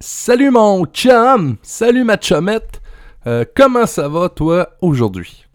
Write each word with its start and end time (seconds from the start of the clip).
Salut 0.00 0.50
mon 0.50 0.84
chum! 0.86 1.56
Salut 1.62 2.04
ma 2.04 2.20
chumette! 2.20 2.82
Euh, 3.26 3.44
comment 3.54 3.86
ça 3.86 4.08
va 4.08 4.28
toi 4.28 4.70
aujourd'hui? 4.80 5.46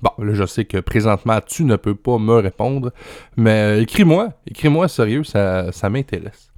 Bon, 0.00 0.10
là 0.18 0.32
je 0.32 0.46
sais 0.46 0.64
que 0.64 0.78
présentement 0.78 1.40
tu 1.44 1.64
ne 1.64 1.76
peux 1.76 1.94
pas 1.94 2.18
me 2.18 2.34
répondre, 2.34 2.92
mais 3.36 3.78
euh, 3.78 3.82
écris-moi, 3.82 4.30
écris-moi 4.46 4.88
sérieux, 4.88 5.24
ça, 5.24 5.72
ça 5.72 5.90
m'intéresse. 5.90 6.52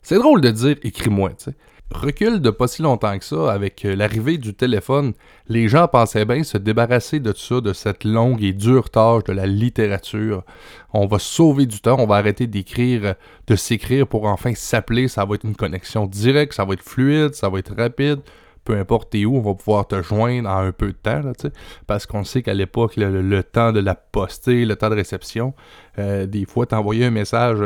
C'est 0.00 0.16
drôle 0.16 0.40
de 0.40 0.50
dire 0.50 0.76
écris-moi, 0.82 1.30
tu 1.30 1.46
sais. 1.46 1.54
Recule 1.92 2.40
de 2.40 2.50
pas 2.50 2.66
si 2.66 2.82
longtemps 2.82 3.16
que 3.18 3.24
ça, 3.24 3.52
avec 3.52 3.84
euh, 3.84 3.94
l'arrivée 3.94 4.36
du 4.38 4.54
téléphone, 4.54 5.12
les 5.48 5.68
gens 5.68 5.86
pensaient 5.86 6.24
bien 6.24 6.42
se 6.42 6.58
débarrasser 6.58 7.20
de 7.20 7.32
ça, 7.36 7.60
de 7.60 7.72
cette 7.72 8.04
longue 8.04 8.42
et 8.42 8.52
dure 8.52 8.90
tâche 8.90 9.24
de 9.24 9.32
la 9.32 9.46
littérature. 9.46 10.42
On 10.92 11.06
va 11.06 11.18
sauver 11.18 11.66
du 11.66 11.80
temps, 11.80 11.96
on 12.00 12.06
va 12.06 12.16
arrêter 12.16 12.46
d'écrire, 12.46 13.14
de 13.46 13.56
s'écrire 13.56 14.08
pour 14.08 14.24
enfin 14.24 14.54
s'appeler, 14.54 15.08
ça 15.08 15.24
va 15.24 15.36
être 15.36 15.44
une 15.44 15.54
connexion 15.54 16.06
directe, 16.06 16.54
ça 16.54 16.64
va 16.64 16.74
être 16.74 16.82
fluide, 16.82 17.34
ça 17.34 17.48
va 17.48 17.58
être 17.58 17.74
rapide. 17.76 18.20
Peu 18.64 18.76
importe 18.78 19.14
où, 19.14 19.36
on 19.36 19.42
va 19.42 19.54
pouvoir 19.54 19.86
te 19.86 20.02
joindre 20.02 20.48
en 20.48 20.66
un 20.66 20.72
peu 20.72 20.88
de 20.88 20.92
temps, 20.92 21.20
là, 21.20 21.32
parce 21.86 22.06
qu'on 22.06 22.24
sait 22.24 22.42
qu'à 22.42 22.54
l'époque, 22.54 22.94
le, 22.96 23.42
temps 23.42 23.72
de 23.72 23.80
la 23.80 23.94
poster, 23.94 24.64
le 24.64 24.74
temps 24.74 24.88
de 24.88 24.94
réception, 24.94 25.54
euh, 25.98 26.26
des 26.26 26.46
fois, 26.46 26.64
t'envoyais 26.64 27.04
un 27.04 27.10
message 27.10 27.62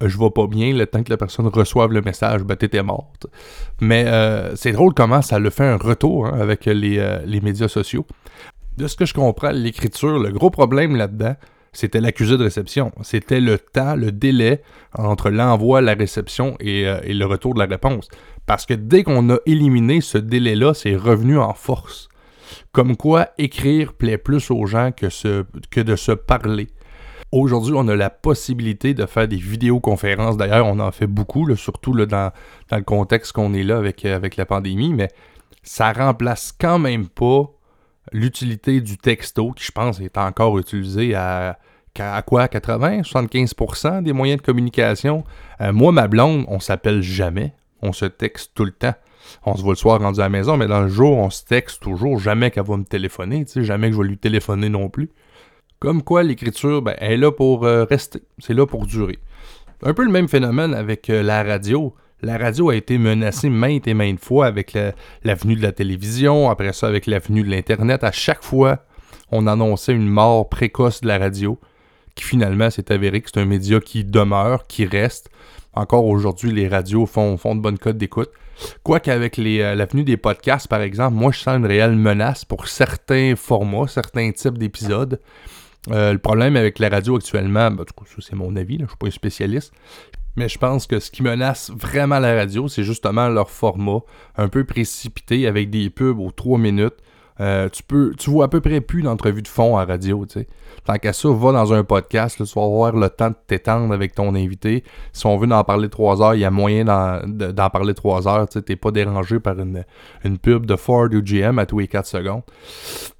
je 0.00 0.18
vais 0.18 0.30
pas 0.30 0.46
bien, 0.46 0.72
le 0.72 0.86
temps 0.86 1.02
que 1.02 1.10
la 1.10 1.16
personne 1.16 1.46
reçoive 1.48 1.92
le 1.92 2.00
message, 2.00 2.42
ben 2.42 2.56
t'étais 2.56 2.82
morte. 2.82 3.26
Mais 3.80 4.04
euh, 4.06 4.54
c'est 4.56 4.72
drôle 4.72 4.94
comment 4.94 5.22
ça 5.22 5.38
le 5.38 5.50
fait 5.50 5.66
un 5.66 5.76
retour 5.76 6.26
hein, 6.26 6.38
avec 6.40 6.64
les, 6.66 6.98
euh, 6.98 7.18
les, 7.24 7.40
médias 7.40 7.68
sociaux. 7.68 8.06
De 8.76 8.86
ce 8.86 8.96
que 8.96 9.04
je 9.04 9.12
comprends, 9.14 9.50
l'écriture, 9.50 10.18
le 10.18 10.30
gros 10.30 10.50
problème 10.50 10.96
là-dedans, 10.96 11.34
c'était 11.72 12.00
l'accusé 12.00 12.36
de 12.36 12.44
réception. 12.44 12.92
C'était 13.02 13.40
le 13.40 13.58
temps, 13.58 13.94
le 13.94 14.10
délai 14.10 14.62
entre 14.96 15.30
l'envoi, 15.30 15.80
la 15.80 15.94
réception 15.94 16.56
et, 16.60 16.86
euh, 16.86 17.00
le 17.04 17.24
retour 17.26 17.54
de 17.54 17.58
la 17.58 17.66
réponse. 17.66 18.08
Parce 18.46 18.66
que 18.66 18.74
dès 18.74 19.04
qu'on 19.04 19.28
a 19.30 19.36
éliminé 19.46 20.00
ce 20.00 20.18
délai-là, 20.18 20.74
c'est 20.74 20.96
revenu 20.96 21.38
en 21.38 21.52
force. 21.52 22.08
Comme 22.72 22.96
quoi 22.96 23.28
écrire 23.38 23.92
plaît 23.92 24.18
plus 24.18 24.50
aux 24.50 24.66
gens 24.66 24.90
que 24.92 25.80
de 25.80 25.96
se 25.96 26.12
parler. 26.12 26.68
Aujourd'hui, 27.32 27.74
on 27.76 27.86
a 27.86 27.94
la 27.94 28.10
possibilité 28.10 28.92
de 28.92 29.06
faire 29.06 29.28
des 29.28 29.36
vidéoconférences. 29.36 30.36
D'ailleurs, 30.36 30.66
on 30.66 30.80
en 30.80 30.90
fait 30.90 31.06
beaucoup, 31.06 31.54
surtout 31.54 31.94
dans, 32.06 32.32
le 32.72 32.82
contexte 32.82 33.32
qu'on 33.32 33.54
est 33.54 33.62
là 33.62 33.76
avec, 33.76 34.04
euh, 34.04 34.16
avec 34.16 34.36
la 34.36 34.46
pandémie, 34.46 34.92
mais 34.92 35.08
ça 35.62 35.92
remplace 35.92 36.52
quand 36.58 36.80
même 36.80 37.08
pas 37.08 37.44
l'utilité 38.12 38.80
du 38.80 38.98
texto, 38.98 39.52
qui 39.52 39.64
je 39.64 39.70
pense 39.70 40.00
est 40.00 40.18
encore 40.18 40.58
utilisé 40.58 41.14
à, 41.14 41.58
à 41.98 42.22
quoi? 42.22 42.48
80, 42.48 43.02
75% 43.02 44.02
des 44.02 44.12
moyens 44.12 44.40
de 44.40 44.46
communication? 44.46 45.22
Euh, 45.60 45.72
moi, 45.72 45.92
ma 45.92 46.08
blonde, 46.08 46.46
on 46.48 46.58
s'appelle 46.58 47.00
jamais. 47.00 47.54
On 47.80 47.92
se 47.92 48.06
texte 48.06 48.52
tout 48.56 48.64
le 48.64 48.72
temps. 48.72 48.94
On 49.44 49.54
se 49.54 49.62
voit 49.62 49.74
le 49.74 49.76
soir 49.76 50.00
rendu 50.00 50.18
à 50.18 50.24
la 50.24 50.28
maison, 50.28 50.56
mais 50.56 50.66
dans 50.66 50.82
le 50.82 50.88
jour, 50.88 51.16
on 51.16 51.30
se 51.30 51.44
texte 51.44 51.80
toujours. 51.80 52.18
Jamais 52.18 52.50
qu'elle 52.50 52.64
va 52.64 52.76
me 52.76 52.84
téléphoner, 52.84 53.46
jamais 53.54 53.90
que 53.90 53.96
je 53.96 54.02
vais 54.02 54.08
lui 54.08 54.18
téléphoner 54.18 54.68
non 54.68 54.88
plus. 54.88 55.10
Comme 55.80 56.02
quoi, 56.02 56.22
l'écriture, 56.22 56.82
ben, 56.82 56.94
est 56.98 57.16
là 57.16 57.32
pour 57.32 57.64
euh, 57.64 57.84
rester, 57.84 58.20
c'est 58.38 58.52
là 58.52 58.66
pour 58.66 58.86
durer. 58.86 59.18
Un 59.82 59.94
peu 59.94 60.04
le 60.04 60.10
même 60.10 60.28
phénomène 60.28 60.74
avec 60.74 61.08
euh, 61.08 61.22
la 61.22 61.42
radio. 61.42 61.94
La 62.20 62.36
radio 62.36 62.68
a 62.68 62.76
été 62.76 62.98
menacée 62.98 63.48
maintes 63.48 63.88
et 63.88 63.94
maintes 63.94 64.22
fois 64.22 64.44
avec 64.44 64.76
l'avenue 65.24 65.56
de 65.56 65.62
la 65.62 65.72
télévision, 65.72 66.50
après 66.50 66.74
ça 66.74 66.86
avec 66.86 67.06
l'avenue 67.06 67.42
de 67.42 67.50
l'Internet. 67.50 68.04
À 68.04 68.12
chaque 68.12 68.44
fois, 68.44 68.84
on 69.32 69.46
annonçait 69.46 69.94
une 69.94 70.06
mort 70.06 70.50
précoce 70.50 71.00
de 71.00 71.08
la 71.08 71.16
radio, 71.16 71.58
qui 72.14 72.24
finalement 72.24 72.68
s'est 72.68 72.92
avéré 72.92 73.22
que 73.22 73.30
c'est 73.32 73.40
un 73.40 73.46
média 73.46 73.80
qui 73.80 74.04
demeure, 74.04 74.66
qui 74.66 74.84
reste. 74.84 75.30
Encore 75.72 76.04
aujourd'hui, 76.04 76.52
les 76.52 76.68
radios 76.68 77.06
font, 77.06 77.36
de 77.36 77.60
bonnes 77.60 77.78
codes 77.78 77.96
d'écoute. 77.96 78.28
Quoique 78.82 79.10
avec 79.10 79.38
euh, 79.38 79.74
l'avenue 79.74 80.04
des 80.04 80.18
podcasts, 80.18 80.68
par 80.68 80.82
exemple, 80.82 81.14
moi 81.14 81.32
je 81.32 81.38
sens 81.38 81.56
une 81.56 81.64
réelle 81.64 81.96
menace 81.96 82.44
pour 82.44 82.68
certains 82.68 83.34
formats, 83.34 83.86
certains 83.86 84.30
types 84.32 84.58
d'épisodes. 84.58 85.18
Euh, 85.88 86.12
le 86.12 86.18
problème 86.18 86.56
avec 86.56 86.78
la 86.78 86.88
radio 86.88 87.16
actuellement, 87.16 87.70
ben, 87.70 87.84
c'est 88.18 88.36
mon 88.36 88.54
avis, 88.56 88.76
je 88.76 88.82
ne 88.82 88.88
suis 88.88 88.96
pas 88.96 89.06
un 89.06 89.10
spécialiste, 89.10 89.72
mais 90.36 90.48
je 90.48 90.58
pense 90.58 90.86
que 90.86 91.00
ce 91.00 91.10
qui 91.10 91.22
menace 91.22 91.70
vraiment 91.70 92.18
la 92.18 92.34
radio, 92.34 92.68
c'est 92.68 92.84
justement 92.84 93.28
leur 93.28 93.50
format, 93.50 94.00
un 94.36 94.48
peu 94.48 94.64
précipité 94.64 95.46
avec 95.46 95.70
des 95.70 95.90
pubs 95.90 96.18
aux 96.18 96.30
3 96.30 96.58
minutes. 96.58 96.96
Euh, 97.40 97.70
tu 97.70 97.82
peux 97.82 98.12
tu 98.18 98.28
vois 98.28 98.44
à 98.44 98.48
peu 98.48 98.60
près 98.60 98.82
plus 98.82 99.02
d'entrevues 99.02 99.40
de 99.40 99.48
fond 99.48 99.78
à 99.78 99.86
radio, 99.86 100.26
tu 100.26 100.40
sais. 100.40 100.48
Tant 100.84 100.96
qu'à 100.96 101.12
ça, 101.12 101.30
va 101.30 101.52
dans 101.52 101.72
un 101.72 101.84
podcast, 101.84 102.36
tu 102.36 102.54
vas 102.54 102.64
avoir 102.64 102.92
le 102.92 103.08
temps 103.08 103.30
de 103.30 103.36
t'étendre 103.46 103.94
avec 103.94 104.14
ton 104.14 104.34
invité. 104.34 104.84
Si 105.12 105.26
on 105.26 105.38
veut 105.38 105.50
en 105.50 105.64
parler 105.64 105.88
trois 105.88 106.20
heures, 106.20 106.34
il 106.34 106.40
y 106.40 106.44
a 106.44 106.50
moyen 106.50 106.84
d'en 106.84 107.70
parler 107.70 107.94
trois 107.94 108.28
heures, 108.28 108.48
tu 108.48 108.60
n'es 108.68 108.76
pas 108.76 108.90
dérangé 108.90 109.40
par 109.40 109.56
une, 109.58 109.84
pub 110.38 110.66
de 110.66 110.76
Ford 110.76 111.08
ou 111.12 111.22
GM 111.22 111.58
à 111.58 111.66
tous 111.66 111.78
les 111.78 111.88
4 111.88 112.06
secondes. 112.06 112.42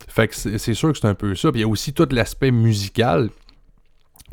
Fait 0.09 0.29
que 0.29 0.35
c'est 0.35 0.75
sûr 0.75 0.93
que 0.93 0.99
c'est 0.99 1.07
un 1.07 1.15
peu 1.15 1.35
ça. 1.35 1.51
Puis 1.51 1.61
il 1.61 1.65
y 1.65 1.67
a 1.67 1.69
aussi 1.69 1.93
tout 1.93 2.09
l'aspect 2.11 2.51
musical. 2.51 3.31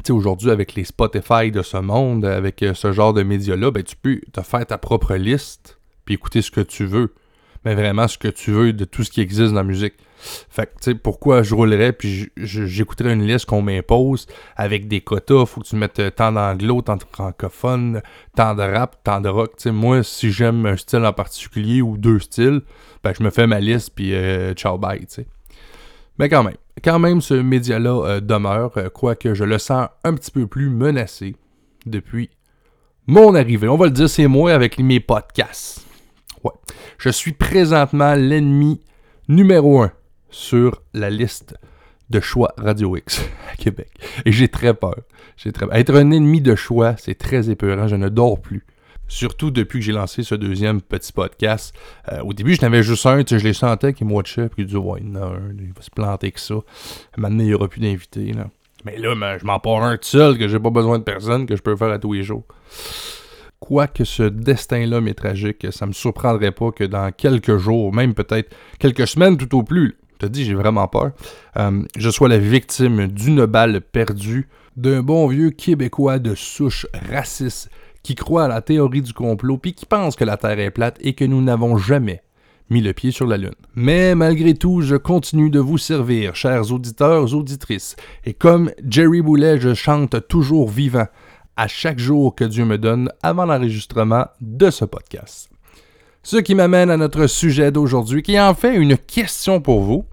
Sais, 0.03 0.13
aujourd'hui, 0.13 0.51
avec 0.51 0.75
les 0.75 0.83
Spotify 0.83 1.51
de 1.51 1.61
ce 1.61 1.77
monde, 1.77 2.23
avec 2.23 2.61
euh, 2.61 2.73
ce 2.73 2.91
genre 2.91 3.13
de 3.13 3.23
médias-là, 3.23 3.71
ben, 3.71 3.83
tu 3.83 3.95
peux 3.95 4.21
te 4.31 4.41
faire 4.41 4.65
ta 4.65 4.77
propre 4.77 5.15
liste, 5.15 5.79
puis 6.05 6.15
écouter 6.15 6.41
ce 6.41 6.51
que 6.51 6.61
tu 6.61 6.85
veux. 6.85 7.13
Mais 7.67 7.75
vraiment 7.75 8.07
ce 8.07 8.17
que 8.17 8.29
tu 8.29 8.51
veux 8.51 8.71
de 8.71 8.85
tout 8.85 9.03
ce 9.03 9.11
qui 9.11 9.19
existe 9.19 9.49
dans 9.49 9.57
la 9.57 9.63
musique. 9.63 9.95
Fait 10.17 10.67
que, 10.67 10.79
tu 10.79 10.91
sais, 10.91 10.95
pourquoi 10.95 11.43
je 11.43 11.53
roulerais, 11.53 11.91
puis 11.91 12.31
j'écouterais 12.37 13.11
une 13.11 13.27
liste 13.27 13.45
qu'on 13.45 13.61
m'impose 13.61 14.25
avec 14.55 14.87
des 14.87 15.01
quotas, 15.01 15.45
faut 15.45 15.59
que 15.59 15.67
tu 15.67 15.75
mettes 15.75 15.99
euh, 15.99 16.09
tant 16.09 16.31
d'anglo, 16.31 16.81
tant 16.81 16.95
de 16.95 17.03
francophone, 17.03 18.01
tant 18.37 18.55
de 18.55 18.61
rap, 18.61 19.03
tant 19.03 19.19
de 19.19 19.27
rock. 19.27 19.57
Tu 19.57 19.63
sais, 19.63 19.71
moi, 19.73 20.01
si 20.01 20.31
j'aime 20.31 20.65
un 20.65 20.77
style 20.77 21.05
en 21.05 21.11
particulier 21.11 21.81
ou 21.81 21.97
deux 21.97 22.19
styles, 22.19 22.61
ben, 23.03 23.11
je 23.19 23.21
me 23.21 23.31
fais 23.31 23.47
ma 23.47 23.59
liste, 23.59 23.91
puis 23.93 24.15
euh, 24.15 24.53
ciao, 24.53 24.77
bye, 24.77 24.99
tu 24.99 25.05
sais. 25.09 25.27
Mais 26.19 26.29
quand 26.29 26.45
même, 26.45 26.55
quand 26.81 26.99
même, 26.99 27.19
ce 27.19 27.33
média-là 27.33 28.05
euh, 28.05 28.19
demeure, 28.21 28.79
quoique 28.93 29.33
je 29.33 29.43
le 29.43 29.57
sens 29.57 29.89
un 30.05 30.13
petit 30.13 30.31
peu 30.31 30.47
plus 30.47 30.69
menacé 30.69 31.35
depuis 31.85 32.29
mon 33.07 33.35
arrivée. 33.35 33.67
On 33.67 33.75
va 33.75 33.87
le 33.87 33.91
dire, 33.91 34.09
c'est 34.09 34.27
moi 34.27 34.53
avec 34.53 34.79
mes 34.79 35.01
podcasts. 35.01 35.86
Je 36.97 37.09
suis 37.09 37.31
présentement 37.31 38.15
l'ennemi 38.15 38.81
numéro 39.27 39.81
un 39.81 39.91
sur 40.29 40.81
la 40.93 41.09
liste 41.09 41.55
de 42.09 42.19
choix 42.19 42.53
Radio 42.57 42.95
X 42.95 43.21
à 43.51 43.55
Québec. 43.55 43.89
Et 44.25 44.31
j'ai 44.31 44.47
très 44.47 44.73
peur. 44.73 44.95
J'ai 45.35 45.51
très... 45.51 45.65
Être 45.71 45.95
un 45.95 46.11
ennemi 46.11 46.41
de 46.41 46.55
choix, 46.55 46.95
c'est 46.97 47.15
très 47.15 47.49
épeurant. 47.49 47.87
Je 47.87 47.95
ne 47.95 48.09
dors 48.09 48.39
plus. 48.39 48.65
Surtout 49.09 49.51
depuis 49.51 49.79
que 49.79 49.85
j'ai 49.85 49.93
lancé 49.93 50.23
ce 50.23 50.35
deuxième 50.35 50.81
petit 50.81 51.13
podcast. 51.13 51.73
Euh, 52.11 52.21
au 52.23 52.33
début, 52.33 52.55
je 52.55 52.61
n'avais 52.61 52.83
juste 52.83 53.05
un, 53.05 53.23
je 53.25 53.35
les 53.37 53.53
sentais 53.53 53.93
qui 53.93 54.03
me 54.03 54.11
watchait, 54.11 54.49
puis 54.49 54.63
il 54.63 54.65
dit, 54.65 54.75
ouais, 54.75 54.99
il, 55.01 55.07
il 55.07 55.73
va 55.73 55.81
se 55.81 55.89
planter 55.89 56.31
que 56.31 56.39
ça. 56.39 56.55
Maintenant, 57.15 57.39
il 57.39 57.47
n'y 57.47 57.53
aura 57.53 57.69
plus 57.69 57.79
d'invités. 57.79 58.33
Mais 58.83 58.97
là, 58.97 59.37
je 59.37 59.45
m'en 59.45 59.59
pars 59.59 59.83
un 59.83 59.95
tout 59.95 60.03
seul, 60.03 60.37
que 60.37 60.47
j'ai 60.47 60.59
pas 60.59 60.71
besoin 60.71 60.99
de 60.99 61.03
personne, 61.03 61.45
que 61.45 61.55
je 61.55 61.61
peux 61.61 61.75
faire 61.75 61.89
à 61.89 61.99
tous 61.99 62.13
les 62.13 62.23
jours. 62.23 62.43
Quoique 63.59 64.03
ce 64.03 64.23
destin-là 64.23 65.01
m'est 65.01 65.15
tragique, 65.15 65.67
ça 65.71 65.85
me 65.85 65.91
surprendrait 65.91 66.51
pas 66.51 66.71
que 66.71 66.83
dans 66.83 67.11
quelques 67.11 67.57
jours, 67.57 67.93
même 67.93 68.13
peut-être 68.13 68.55
quelques 68.79 69.07
semaines 69.07 69.37
tout 69.37 69.57
au 69.57 69.63
plus, 69.63 69.97
je 70.13 70.25
te 70.25 70.31
dis, 70.31 70.45
j'ai 70.45 70.53
vraiment 70.53 70.87
peur, 70.87 71.11
euh, 71.57 71.81
je 71.95 72.09
sois 72.09 72.29
la 72.29 72.37
victime 72.37 73.07
d'une 73.07 73.45
balle 73.45 73.81
perdue 73.81 74.47
d'un 74.75 75.01
bon 75.01 75.27
vieux 75.27 75.49
Québécois 75.49 76.19
de 76.19 76.35
souche 76.35 76.85
raciste 77.09 77.69
qui 78.03 78.15
croit 78.15 78.45
à 78.45 78.47
la 78.47 78.61
théorie 78.61 79.01
du 79.01 79.13
complot, 79.13 79.57
puis 79.57 79.73
qui 79.73 79.85
pense 79.85 80.15
que 80.15 80.23
la 80.23 80.37
Terre 80.37 80.59
est 80.59 80.71
plate 80.71 80.97
et 81.01 81.13
que 81.13 81.25
nous 81.25 81.41
n'avons 81.41 81.77
jamais 81.77 82.21
mis 82.69 82.81
le 82.81 82.93
pied 82.93 83.11
sur 83.11 83.27
la 83.27 83.37
Lune. 83.37 83.55
Mais 83.75 84.15
malgré 84.15 84.53
tout, 84.53 84.81
je 84.81 84.95
continue 84.95 85.49
de 85.49 85.59
vous 85.59 85.77
servir, 85.77 86.35
chers 86.35 86.71
auditeurs, 86.71 87.33
auditrices, 87.33 87.95
et 88.25 88.33
comme 88.33 88.71
Jerry 88.87 89.21
Boulet, 89.21 89.59
je 89.59 89.73
chante 89.73 90.27
toujours 90.27 90.69
vivant 90.69 91.07
à 91.57 91.67
chaque 91.67 91.99
jour 91.99 92.35
que 92.35 92.43
Dieu 92.43 92.63
me 92.63 92.77
donne 92.77 93.11
avant 93.21 93.45
l'enregistrement 93.45 94.27
de 94.39 94.69
ce 94.69 94.85
podcast. 94.85 95.49
Ce 96.23 96.37
qui 96.37 96.55
m'amène 96.55 96.89
à 96.89 96.97
notre 96.97 97.27
sujet 97.27 97.71
d'aujourd'hui, 97.71 98.21
qui 98.21 98.35
est 98.35 98.39
en 98.39 98.53
fait 98.53 98.75
une 98.75 98.97
question 98.97 99.59
pour 99.59 99.81
vous. 99.81 100.05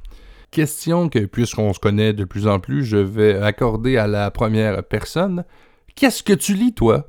Question 0.50 1.08
que, 1.08 1.20
puisqu'on 1.20 1.72
se 1.72 1.78
connaît 1.78 2.12
de 2.12 2.24
plus 2.24 2.46
en 2.46 2.60
plus, 2.60 2.84
je 2.84 2.96
vais 2.96 3.40
accorder 3.40 3.96
à 3.96 4.06
la 4.06 4.30
première 4.30 4.82
personne. 4.84 5.44
Qu'est-ce 5.94 6.22
que 6.22 6.32
tu 6.32 6.54
lis, 6.54 6.72
toi, 6.72 7.08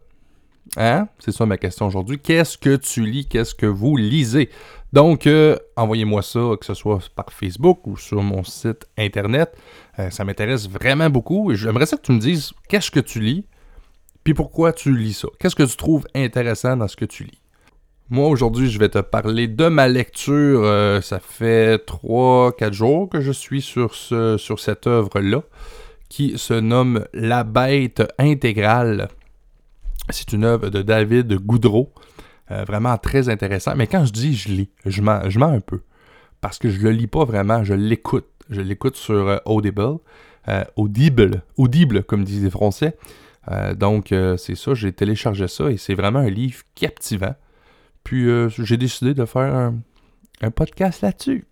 Hein? 0.78 1.08
C'est 1.20 1.32
ça 1.32 1.46
ma 1.46 1.58
question 1.58 1.88
aujourd'hui. 1.88 2.20
Qu'est-ce 2.20 2.58
que 2.58 2.76
tu 2.76 3.06
lis? 3.06 3.26
Qu'est-ce 3.28 3.56
que 3.56 3.66
vous 3.66 3.96
lisez? 3.96 4.50
Donc, 4.94 5.28
euh, 5.28 5.58
envoyez-moi 5.76 6.22
ça, 6.22 6.40
que 6.60 6.66
ce 6.66 6.74
soit 6.74 7.00
par 7.16 7.32
Facebook 7.32 7.86
ou 7.88 7.98
sur 7.98 8.22
mon 8.22 8.44
site 8.44 8.88
internet. 8.98 9.56
Euh, 10.00 10.10
ça 10.10 10.26
m'intéresse 10.26 10.70
vraiment 10.70 11.10
beaucoup. 11.10 11.54
J'aimerais 11.54 11.86
ça 11.86 11.98
que 11.98 12.02
tu 12.02 12.12
me 12.12 12.20
dises 12.20 12.54
qu'est-ce 12.68 12.92
que 12.92 13.00
tu 13.00 13.20
lis, 13.20 13.46
puis 14.26 14.34
pourquoi 14.34 14.74
tu 14.74 14.94
lis 14.94 15.14
ça? 15.14 15.28
Qu'est-ce 15.40 15.56
que 15.56 15.64
tu 15.64 15.78
trouves 15.78 16.08
intéressant 16.16 16.76
dans 16.76 16.88
ce 16.88 16.96
que 16.98 17.06
tu 17.06 17.24
lis? 17.24 17.40
Moi, 18.10 18.28
aujourd'hui, 18.28 18.72
je 18.72 18.80
vais 18.80 18.90
te 18.90 18.98
parler 18.98 19.48
de 19.48 19.68
ma 19.68 19.88
lecture. 19.88 20.62
Euh, 20.64 21.00
ça 21.00 21.20
fait 21.20 21.78
3-4 21.86 22.74
jours 22.74 23.08
que 23.08 23.22
je 23.22 23.32
suis 23.32 23.62
sur, 23.62 23.94
ce, 23.94 24.38
sur 24.38 24.60
cette 24.60 24.88
œuvre-là, 24.88 25.44
qui 26.10 26.40
se 26.40 26.56
nomme 26.56 27.06
La 27.14 27.44
bête 27.44 28.04
intégrale 28.18 29.10
c'est 30.10 30.34
une 30.34 30.44
œuvre 30.44 30.70
de 30.70 30.82
David 30.82 31.34
Goudreau. 31.34 31.92
vraiment 32.50 32.98
très 32.98 33.30
intéressant. 33.30 33.76
Mais 33.76 33.88
quand 33.88 34.06
je 34.06 34.12
dis 34.12 34.36
je 34.36 34.50
lis, 34.50 34.70
je 34.86 35.02
mens, 35.02 35.22
un 35.22 35.60
peu. 35.60 35.82
Parce 36.42 36.60
que 36.60 36.70
je 36.70 36.80
le 36.80 36.92
lis 36.92 37.08
pas 37.08 37.26
vraiment, 37.26 37.64
je 37.64 37.74
l'écoute. 37.74 38.28
Je 38.50 38.62
l'écoute 38.62 38.96
sur 38.96 39.42
Audible. 39.46 39.98
Audible, 40.76 41.42
Audible, 41.58 42.04
comme 42.04 42.24
disent 42.24 42.44
les 42.44 42.52
Français. 42.52 42.96
Donc, 43.76 44.14
c'est 44.38 44.56
ça, 44.56 44.74
j'ai 44.74 44.92
téléchargé 44.92 45.48
ça 45.48 45.70
et 45.72 45.78
c'est 45.78 45.96
vraiment 45.96 46.20
un 46.20 46.30
livre 46.30 46.64
captivant. 46.76 47.36
Puis, 48.04 48.28
j'ai 48.50 48.78
décidé 48.78 49.14
de 49.14 49.26
faire 49.26 49.74
un 50.42 50.52
podcast 50.52 51.02
là-dessus. 51.02 51.46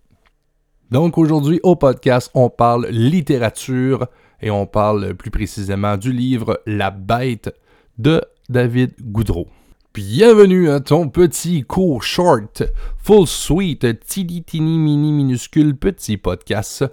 Donc 0.94 1.18
aujourd'hui 1.18 1.60
au 1.64 1.76
podcast, 1.76 2.30
on 2.36 2.52
parle 2.52 2.86
littérature 2.92 4.06
et 4.44 4.52
on 4.52 4.68
parle 4.68 5.16
plus 5.16 5.32
précisément 5.32 5.98
du 5.98 6.14
livre 6.14 6.62
La 6.68 6.92
bête 6.92 7.52
de 7.98 8.22
David 8.48 8.94
Goudreau. 9.02 9.48
Bienvenue 9.96 10.70
à 10.70 10.82
ton 10.82 11.10
petit 11.10 11.64
court 11.64 12.04
short, 12.04 12.62
full 13.00 13.26
suite, 13.26 14.02
tini 14.06 14.44
tini 14.44 14.78
mini 14.78 15.12
minuscule 15.12 15.76
petit 15.76 16.18
podcast, 16.18 16.86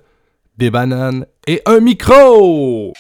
des 0.57 0.71
bananes 0.71 1.27
et 1.47 1.61
un 1.67 1.81
micro! 1.81 2.95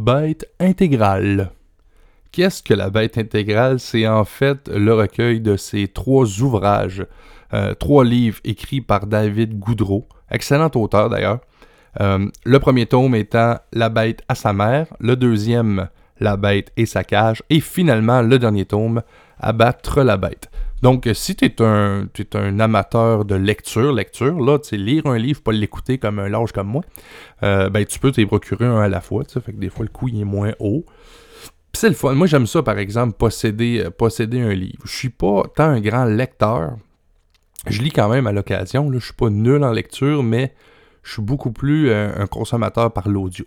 Bête 0.00 0.46
intégrale. 0.58 1.50
Qu'est-ce 2.32 2.62
que 2.62 2.72
la 2.72 2.88
bête 2.88 3.18
intégrale? 3.18 3.78
C'est 3.78 4.08
en 4.08 4.24
fait 4.24 4.66
le 4.68 4.94
recueil 4.94 5.40
de 5.40 5.56
ces 5.56 5.88
trois 5.88 6.40
ouvrages, 6.40 7.04
euh, 7.52 7.74
trois 7.74 8.02
livres 8.02 8.40
écrits 8.44 8.80
par 8.80 9.06
David 9.06 9.58
Goudreau, 9.58 10.08
excellent 10.30 10.70
auteur 10.74 11.10
d'ailleurs. 11.10 11.40
Euh, 12.00 12.26
le 12.44 12.58
premier 12.60 12.86
tome 12.86 13.14
étant 13.14 13.56
La 13.74 13.90
bête 13.90 14.22
à 14.26 14.34
sa 14.34 14.54
mère, 14.54 14.86
le 15.00 15.16
deuxième 15.16 15.88
La 16.18 16.38
bête 16.38 16.72
et 16.78 16.86
sa 16.86 17.04
cage, 17.04 17.42
et 17.50 17.60
finalement 17.60 18.22
le 18.22 18.38
dernier 18.38 18.64
tome 18.64 19.02
Abattre 19.40 20.02
la 20.02 20.16
bête. 20.16 20.50
Donc, 20.82 21.08
si 21.12 21.36
tu 21.36 21.44
es 21.44 21.62
un, 21.62 22.06
un 22.34 22.60
amateur 22.60 23.24
de 23.24 23.34
lecture, 23.34 23.92
lecture, 23.92 24.40
là, 24.40 24.58
tu 24.58 24.70
sais, 24.70 24.76
lire 24.76 25.06
un 25.06 25.18
livre, 25.18 25.42
pas 25.42 25.52
l'écouter 25.52 25.98
comme 25.98 26.18
un 26.18 26.28
large 26.28 26.52
comme 26.52 26.68
moi, 26.68 26.82
euh, 27.42 27.68
ben, 27.68 27.84
tu 27.84 27.98
peux 27.98 28.12
t'y 28.12 28.24
procurer 28.24 28.64
un 28.64 28.80
à 28.80 28.88
la 28.88 29.00
fois, 29.00 29.24
tu 29.24 29.38
fait 29.40 29.52
que 29.52 29.58
des 29.58 29.68
fois, 29.68 29.84
le 29.84 29.90
coût, 29.90 30.08
est 30.08 30.24
moins 30.24 30.52
haut. 30.58 30.86
c'est 31.74 31.88
le 31.88 31.94
fun. 31.94 32.14
Moi, 32.14 32.26
j'aime 32.26 32.46
ça, 32.46 32.62
par 32.62 32.78
exemple, 32.78 33.14
posséder, 33.18 33.82
euh, 33.84 33.90
posséder 33.90 34.40
un 34.40 34.54
livre. 34.54 34.82
Je 34.84 34.96
suis 34.96 35.10
pas 35.10 35.42
tant 35.54 35.64
un 35.64 35.80
grand 35.80 36.04
lecteur. 36.04 36.76
Je 37.66 37.82
lis 37.82 37.90
quand 37.90 38.08
même 38.08 38.26
à 38.26 38.32
l'occasion, 38.32 38.88
là. 38.88 38.98
Je 38.98 39.04
suis 39.04 39.14
pas 39.14 39.28
nul 39.28 39.62
en 39.62 39.72
lecture, 39.72 40.22
mais 40.22 40.54
je 41.02 41.12
suis 41.12 41.22
beaucoup 41.22 41.52
plus 41.52 41.90
euh, 41.90 42.10
un 42.16 42.26
consommateur 42.26 42.90
par 42.90 43.06
l'audio. 43.06 43.44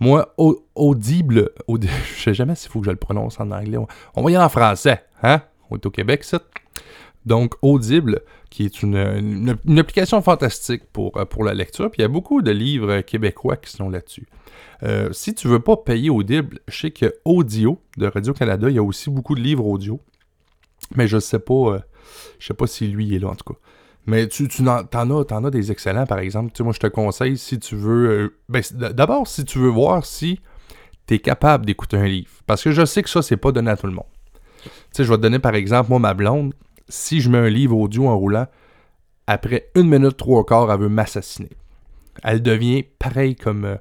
Moi, 0.00 0.34
audible, 0.74 1.50
audible 1.66 1.92
je 2.16 2.22
sais 2.22 2.34
jamais 2.34 2.54
s'il 2.54 2.70
faut 2.70 2.80
que 2.80 2.86
je 2.86 2.90
le 2.90 2.96
prononce 2.96 3.40
en 3.40 3.50
anglais. 3.50 3.78
On 4.14 4.22
va 4.22 4.30
y 4.30 4.36
aller 4.36 4.44
en 4.44 4.48
français, 4.48 5.04
hein? 5.22 5.42
On 5.70 5.76
est 5.76 5.86
au 5.86 5.90
Québec, 5.90 6.24
ça. 6.24 6.40
Donc, 7.26 7.56
Audible, 7.60 8.22
qui 8.48 8.64
est 8.64 8.82
une, 8.82 9.56
application 9.76 10.22
fantastique 10.22 10.84
pour, 10.92 11.18
euh, 11.18 11.26
pour 11.26 11.44
la 11.44 11.52
lecture. 11.52 11.90
Puis 11.90 11.98
il 11.98 12.02
y 12.02 12.04
a 12.06 12.08
beaucoup 12.08 12.40
de 12.40 12.50
livres 12.50 13.02
québécois 13.02 13.56
qui 13.56 13.70
sont 13.70 13.90
là-dessus. 13.90 14.26
Euh, 14.82 15.12
si 15.12 15.34
tu 15.34 15.48
veux 15.48 15.60
pas 15.60 15.76
payer 15.76 16.08
Audible, 16.08 16.60
je 16.68 16.80
sais 16.80 16.90
que 16.90 17.14
Audio 17.26 17.80
de 17.98 18.06
Radio-Canada, 18.06 18.70
il 18.70 18.76
y 18.76 18.78
a 18.78 18.82
aussi 18.82 19.10
beaucoup 19.10 19.34
de 19.34 19.40
livres 19.40 19.66
audio. 19.66 20.00
Mais 20.96 21.06
je 21.06 21.18
sais 21.18 21.38
pas, 21.38 21.54
euh, 21.54 21.78
je 22.38 22.46
sais 22.46 22.54
pas 22.54 22.66
si 22.66 22.88
lui 22.88 23.14
est 23.14 23.18
là 23.18 23.28
en 23.28 23.34
tout 23.34 23.52
cas. 23.52 23.60
Mais 24.06 24.26
tu, 24.26 24.48
tu 24.48 24.62
en, 24.66 25.44
as, 25.44 25.50
des 25.50 25.70
excellents, 25.70 26.06
par 26.06 26.18
exemple. 26.18 26.52
Tu 26.52 26.62
moi, 26.62 26.72
je 26.72 26.78
te 26.78 26.86
conseille, 26.86 27.36
si 27.36 27.58
tu 27.58 27.76
veux... 27.76 28.38
Ben, 28.48 28.62
d'abord, 28.72 29.26
si 29.26 29.44
tu 29.44 29.58
veux 29.58 29.68
voir 29.68 30.06
si 30.06 30.40
tu 31.06 31.14
es 31.14 31.18
capable 31.18 31.66
d'écouter 31.66 31.98
un 31.98 32.06
livre. 32.06 32.30
Parce 32.46 32.62
que 32.62 32.70
je 32.70 32.84
sais 32.84 33.02
que 33.02 33.10
ça, 33.10 33.22
c'est 33.22 33.36
pas 33.36 33.52
donné 33.52 33.70
à 33.70 33.76
tout 33.76 33.86
le 33.86 33.92
monde. 33.92 34.06
Tu 34.62 34.70
sais, 34.92 35.04
je 35.04 35.10
vais 35.10 35.16
te 35.16 35.22
donner 35.22 35.38
par 35.38 35.54
exemple, 35.54 35.90
moi, 35.90 35.98
ma 35.98 36.14
blonde, 36.14 36.54
si 36.88 37.20
je 37.20 37.28
mets 37.28 37.38
un 37.38 37.50
livre 37.50 37.76
audio 37.76 38.08
en 38.08 38.16
roulant, 38.16 38.46
après 39.26 39.70
une 39.74 39.88
minute 39.88 40.16
trois 40.16 40.44
quarts, 40.44 40.72
elle 40.72 40.80
veut 40.80 40.88
m'assassiner. 40.88 41.50
Elle 42.22 42.42
devient 42.42 42.84
pareil 42.98 43.36
comme 43.36 43.64
euh, 43.64 43.76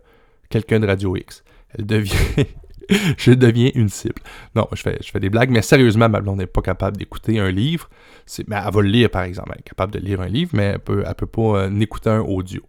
quelqu'un 0.50 0.80
de 0.80 0.88
Radio 0.88 1.16
X. 1.16 1.44
Elle 1.78 1.86
devient. 1.86 2.14
je 3.18 3.32
deviens 3.32 3.72
une 3.76 3.90
cible. 3.90 4.22
Non, 4.56 4.68
je 4.74 4.82
fais, 4.82 4.98
je 5.02 5.10
fais 5.12 5.20
des 5.20 5.30
blagues, 5.30 5.50
mais 5.50 5.62
sérieusement, 5.62 6.10
ma 6.10 6.22
blonde 6.22 6.38
n'est 6.38 6.48
pas 6.48 6.62
capable 6.62 6.98
d'écouter 6.98 7.40
un 7.40 7.52
livre. 7.52 7.90
Elle 8.38 8.46
va 8.50 8.82
le 8.82 8.88
lire, 8.88 9.10
par 9.10 9.24
exemple. 9.24 9.52
Elle 9.54 9.60
est 9.60 9.70
capable 9.70 9.94
de 9.94 10.00
lire 10.00 10.22
un 10.22 10.28
livre, 10.28 10.52
mais 10.54 10.76
elle 10.76 11.04
elle 11.06 11.16
peut 11.16 11.26
pas 11.28 11.64
euh, 11.64 11.80
écouter 11.80 12.10
un 12.10 12.22
audio. 12.22 12.62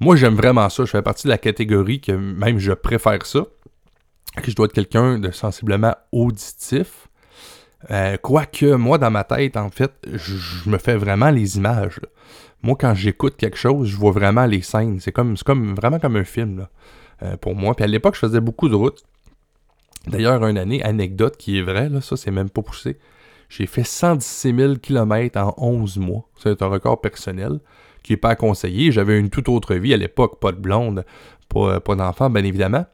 Moi, 0.00 0.16
j'aime 0.16 0.34
vraiment 0.34 0.68
ça. 0.70 0.84
Je 0.84 0.90
fais 0.90 1.02
partie 1.02 1.26
de 1.26 1.30
la 1.30 1.38
catégorie 1.38 2.00
que 2.00 2.12
même 2.12 2.58
je 2.58 2.72
préfère 2.72 3.24
ça. 3.26 3.46
Que 4.36 4.50
je 4.50 4.56
dois 4.56 4.66
être 4.66 4.72
quelqu'un 4.72 5.18
de 5.18 5.30
sensiblement 5.30 5.94
auditif. 6.12 7.08
Euh, 7.90 8.16
quoique, 8.16 8.74
moi, 8.74 8.98
dans 8.98 9.10
ma 9.10 9.24
tête, 9.24 9.56
en 9.56 9.70
fait, 9.70 9.92
je, 10.10 10.68
me 10.68 10.78
fais 10.78 10.96
vraiment 10.96 11.30
les 11.30 11.56
images. 11.56 12.00
Moi, 12.62 12.76
quand 12.78 12.94
j'écoute 12.94 13.36
quelque 13.36 13.56
chose, 13.56 13.88
je 13.88 13.96
vois 13.96 14.12
vraiment 14.12 14.46
les 14.46 14.62
scènes. 14.62 15.00
C'est 15.00 15.12
comme, 15.12 15.36
comme 15.38 15.74
vraiment 15.74 15.98
comme 15.98 16.16
un 16.16 16.24
film 16.24 16.66
euh, 17.22 17.36
pour 17.36 17.54
moi. 17.54 17.74
Puis 17.74 17.84
à 17.84 17.88
l'époque, 17.88 18.14
je 18.14 18.20
faisais 18.20 18.40
beaucoup 18.40 18.68
de 18.68 18.74
routes. 18.74 19.02
D'ailleurs, 20.06 20.44
une 20.46 20.58
année, 20.58 20.82
anecdote 20.82 21.36
qui 21.36 21.58
est 21.58 21.62
vraie, 21.62 21.88
là, 21.88 22.00
ça, 22.00 22.16
c'est 22.16 22.30
même 22.30 22.50
pas 22.50 22.62
poussé. 22.62 22.98
J'ai 23.48 23.66
fait 23.66 23.84
116 23.84 24.56
000 24.56 24.74
km 24.76 25.38
en 25.38 25.54
11 25.58 25.98
mois. 25.98 26.28
C'est 26.38 26.62
un 26.62 26.68
record 26.68 27.00
personnel 27.00 27.60
qui 28.02 28.12
n'est 28.12 28.16
pas 28.16 28.30
à 28.30 28.36
conseiller. 28.36 28.92
J'avais 28.92 29.18
une 29.18 29.28
toute 29.28 29.48
autre 29.48 29.74
vie 29.74 29.92
à 29.92 29.96
l'époque, 29.96 30.40
pas 30.40 30.52
de 30.52 30.58
blonde, 30.58 31.04
pas, 31.48 31.80
pas 31.80 31.96
d'enfant, 31.96 32.30
bien 32.30 32.44
évidemment. 32.44 32.86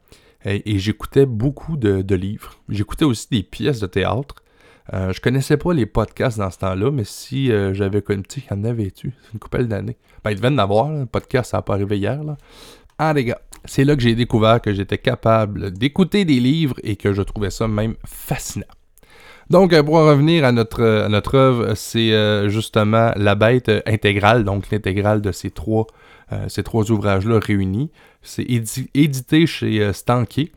Et, 0.44 0.78
j'écoutais 0.78 1.26
beaucoup 1.26 1.76
de, 1.76 2.14
livres. 2.14 2.54
J'écoutais 2.68 3.04
aussi 3.04 3.28
des 3.30 3.42
pièces 3.42 3.80
de 3.80 3.86
théâtre. 3.86 4.36
Euh, 4.94 5.12
je 5.12 5.20
connaissais 5.20 5.56
pas 5.56 5.74
les 5.74 5.86
podcasts 5.86 6.38
dans 6.38 6.50
ce 6.50 6.58
temps-là, 6.58 6.92
mais 6.92 7.02
si 7.02 7.50
euh, 7.50 7.74
j'avais 7.74 8.00
connu, 8.00 8.22
il 8.36 8.42
y 8.48 8.54
en 8.54 8.62
avait-tu? 8.62 9.12
C'est 9.24 9.32
une 9.32 9.40
couple 9.40 9.64
d'années. 9.64 9.96
Ben, 10.22 10.30
il 10.30 10.36
devait 10.36 10.48
en 10.48 10.58
avoir, 10.58 11.06
podcast, 11.08 11.50
ça 11.50 11.58
n'a 11.58 11.62
pas 11.62 11.74
arrivé 11.74 11.98
hier. 11.98 12.22
Là. 12.22 12.36
Ah, 12.98 13.12
les 13.12 13.24
gars, 13.24 13.40
c'est 13.64 13.84
là 13.84 13.94
que 13.94 14.02
j'ai 14.02 14.14
découvert 14.14 14.60
que 14.60 14.72
j'étais 14.72 14.98
capable 14.98 15.70
d'écouter 15.70 16.24
des 16.24 16.40
livres 16.40 16.76
et 16.82 16.96
que 16.96 17.12
je 17.12 17.22
trouvais 17.22 17.50
ça 17.50 17.68
même 17.68 17.94
fascinant. 18.06 18.66
Donc, 19.50 19.72
euh, 19.72 19.82
pour 19.82 19.96
revenir 19.96 20.44
à 20.44 20.52
notre, 20.52 20.82
œuvre, 21.34 21.74
c'est 21.74 22.48
justement 22.48 23.12
La 23.16 23.34
Bête 23.34 23.70
intégrale, 23.86 24.44
donc 24.44 24.70
l'intégrale 24.70 25.20
de 25.20 25.30
ces 25.30 25.50
trois, 25.50 25.86
trois 26.64 26.90
ouvrages-là 26.90 27.38
réunis. 27.38 27.90
C'est 28.22 28.46
édité 28.94 29.46
chez 29.46 29.92
Stanky. 29.92 30.50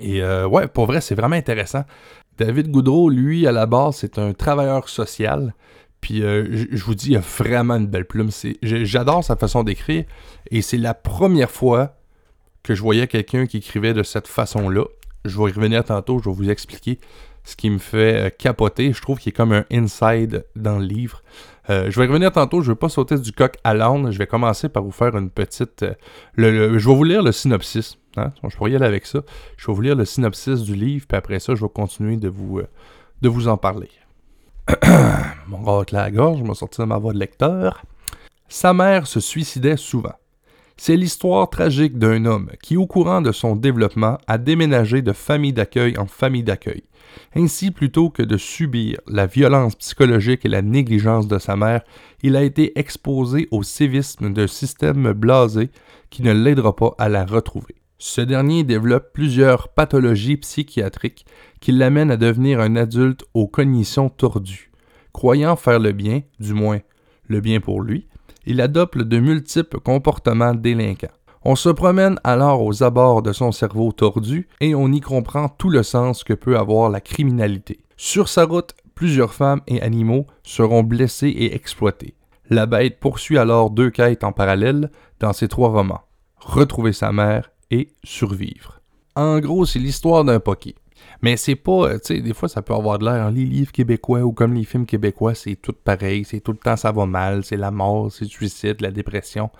Et 0.00 0.22
ouais, 0.22 0.68
pour 0.68 0.86
vrai, 0.86 1.00
c'est 1.00 1.14
vraiment 1.14 1.36
intéressant. 1.36 1.84
David 2.40 2.70
Goudreau, 2.70 3.10
lui, 3.10 3.46
à 3.46 3.52
la 3.52 3.66
base, 3.66 3.96
c'est 3.96 4.18
un 4.18 4.32
travailleur 4.32 4.88
social. 4.88 5.54
Puis 6.00 6.22
euh, 6.22 6.66
je 6.70 6.84
vous 6.84 6.94
dis, 6.94 7.10
il 7.10 7.16
a 7.16 7.20
vraiment 7.20 7.74
une 7.74 7.86
belle 7.86 8.06
plume. 8.06 8.30
J'adore 8.62 9.24
sa 9.24 9.36
façon 9.36 9.62
d'écrire. 9.62 10.04
Et 10.50 10.62
c'est 10.62 10.78
la 10.78 10.94
première 10.94 11.50
fois 11.50 11.96
que 12.62 12.74
je 12.74 12.82
voyais 12.82 13.06
quelqu'un 13.06 13.46
qui 13.46 13.58
écrivait 13.58 13.94
de 13.94 14.02
cette 14.02 14.26
façon-là. 14.26 14.84
Je 15.24 15.38
vais 15.38 15.50
y 15.50 15.52
revenir 15.52 15.84
tantôt, 15.84 16.18
je 16.18 16.30
vais 16.30 16.34
vous 16.34 16.50
expliquer 16.50 16.98
ce 17.44 17.56
qui 17.56 17.70
me 17.70 17.78
fait 17.78 18.26
euh, 18.26 18.30
capoter. 18.30 18.92
Je 18.92 19.00
trouve 19.02 19.18
qu'il 19.18 19.30
est 19.30 19.36
comme 19.36 19.52
un 19.52 19.64
inside 19.70 20.44
dans 20.56 20.78
le 20.78 20.84
livre. 20.84 21.22
Euh, 21.68 21.90
je 21.90 21.98
vais 21.98 22.06
y 22.06 22.08
revenir 22.08 22.32
tantôt, 22.32 22.62
je 22.62 22.70
ne 22.70 22.74
vais 22.74 22.78
pas 22.78 22.88
sauter 22.88 23.18
du 23.18 23.32
coq 23.32 23.56
à 23.64 23.74
l'âne. 23.74 24.10
Je 24.10 24.18
vais 24.18 24.26
commencer 24.26 24.68
par 24.68 24.82
vous 24.82 24.90
faire 24.90 25.16
une 25.16 25.30
petite... 25.30 25.84
je 26.36 26.42
vais 26.44 26.78
vous 26.78 27.04
lire 27.04 27.22
le 27.22 27.32
synopsis. 27.32 27.98
Hein? 28.16 28.32
Je 28.48 28.56
pourrais 28.56 28.72
y 28.72 28.76
aller 28.76 28.86
avec 28.86 29.06
ça. 29.06 29.20
Je 29.56 29.66
vais 29.66 29.72
vous 29.72 29.80
lire 29.80 29.96
le 29.96 30.04
synopsis 30.04 30.62
du 30.62 30.74
livre, 30.74 31.06
puis 31.06 31.16
après 31.16 31.38
ça, 31.38 31.54
je 31.54 31.62
vais 31.62 31.70
continuer 31.70 32.16
de 32.16 32.28
vous, 32.28 32.58
euh, 32.58 32.66
de 33.22 33.28
vous 33.28 33.48
en 33.48 33.56
parler. 33.56 33.90
Mon 35.48 35.62
gars 35.62 35.86
la 35.92 36.10
gorge, 36.10 36.38
je 36.38 36.44
m'en 36.44 36.54
sorti 36.54 36.80
de 36.80 36.86
ma 36.86 36.98
voix 36.98 37.12
de 37.12 37.18
lecteur. 37.18 37.82
Sa 38.48 38.72
mère 38.72 39.06
se 39.06 39.20
suicidait 39.20 39.76
souvent. 39.76 40.14
C'est 40.76 40.96
l'histoire 40.96 41.50
tragique 41.50 41.98
d'un 41.98 42.24
homme 42.24 42.50
qui, 42.62 42.76
au 42.76 42.86
courant 42.86 43.20
de 43.20 43.32
son 43.32 43.54
développement, 43.54 44.18
a 44.26 44.38
déménagé 44.38 45.02
de 45.02 45.12
famille 45.12 45.52
d'accueil 45.52 45.98
en 45.98 46.06
famille 46.06 46.42
d'accueil. 46.42 46.84
Ainsi, 47.34 47.70
plutôt 47.70 48.08
que 48.08 48.22
de 48.22 48.36
subir 48.36 48.98
la 49.06 49.26
violence 49.26 49.74
psychologique 49.74 50.44
et 50.44 50.48
la 50.48 50.62
négligence 50.62 51.28
de 51.28 51.38
sa 51.38 51.56
mère, 51.56 51.82
il 52.22 52.36
a 52.36 52.42
été 52.42 52.78
exposé 52.78 53.46
au 53.50 53.62
sévisme 53.62 54.32
d'un 54.32 54.46
système 54.46 55.12
blasé 55.12 55.70
qui 56.08 56.22
ne 56.22 56.32
l'aidera 56.32 56.74
pas 56.74 56.94
à 56.98 57.08
la 57.08 57.24
retrouver. 57.24 57.79
Ce 58.02 58.22
dernier 58.22 58.64
développe 58.64 59.12
plusieurs 59.12 59.68
pathologies 59.68 60.38
psychiatriques 60.38 61.26
qui 61.60 61.70
l'amènent 61.70 62.10
à 62.10 62.16
devenir 62.16 62.58
un 62.58 62.74
adulte 62.74 63.26
aux 63.34 63.46
cognitions 63.46 64.08
tordues. 64.08 64.70
Croyant 65.12 65.54
faire 65.54 65.78
le 65.78 65.92
bien, 65.92 66.22
du 66.38 66.54
moins 66.54 66.78
le 67.28 67.42
bien 67.42 67.60
pour 67.60 67.82
lui, 67.82 68.08
il 68.46 68.62
adopte 68.62 68.96
de 68.96 69.18
multiples 69.18 69.80
comportements 69.80 70.54
délinquants. 70.54 71.12
On 71.44 71.56
se 71.56 71.68
promène 71.68 72.18
alors 72.24 72.62
aux 72.62 72.82
abords 72.82 73.20
de 73.20 73.34
son 73.34 73.52
cerveau 73.52 73.92
tordu 73.92 74.48
et 74.62 74.74
on 74.74 74.90
y 74.90 75.00
comprend 75.00 75.50
tout 75.50 75.68
le 75.68 75.82
sens 75.82 76.24
que 76.24 76.32
peut 76.32 76.56
avoir 76.56 76.88
la 76.88 77.02
criminalité. 77.02 77.80
Sur 77.98 78.30
sa 78.30 78.46
route, 78.46 78.72
plusieurs 78.94 79.34
femmes 79.34 79.60
et 79.66 79.82
animaux 79.82 80.26
seront 80.42 80.82
blessés 80.82 81.28
et 81.28 81.54
exploités. 81.54 82.14
La 82.48 82.64
bête 82.64 82.98
poursuit 82.98 83.36
alors 83.36 83.68
deux 83.68 83.90
quêtes 83.90 84.24
en 84.24 84.32
parallèle 84.32 84.90
dans 85.18 85.34
ses 85.34 85.48
trois 85.48 85.68
romans. 85.68 86.00
Retrouver 86.38 86.94
sa 86.94 87.12
mère 87.12 87.50
et 87.70 87.88
survivre. 88.04 88.80
En 89.16 89.38
gros, 89.40 89.66
c'est 89.66 89.78
l'histoire 89.78 90.24
d'un 90.24 90.40
poké. 90.40 90.74
Mais 91.22 91.36
c'est 91.36 91.54
pas, 91.56 91.88
euh, 91.88 91.98
tu 91.98 92.14
sais, 92.14 92.20
des 92.20 92.32
fois 92.32 92.48
ça 92.48 92.62
peut 92.62 92.72
avoir 92.72 92.98
de 92.98 93.04
l'air, 93.04 93.30
les 93.30 93.44
livres 93.44 93.72
québécois 93.72 94.20
ou 94.22 94.32
comme 94.32 94.54
les 94.54 94.64
films 94.64 94.86
québécois, 94.86 95.34
c'est 95.34 95.56
tout 95.56 95.72
pareil, 95.72 96.24
c'est 96.24 96.40
tout 96.40 96.52
le 96.52 96.58
temps 96.58 96.76
ça 96.76 96.92
va 96.92 97.04
mal, 97.04 97.44
c'est 97.44 97.58
la 97.58 97.70
mort, 97.70 98.10
c'est 98.10 98.24
le 98.24 98.30
suicide, 98.30 98.80
la 98.80 98.90
dépression. 98.90 99.50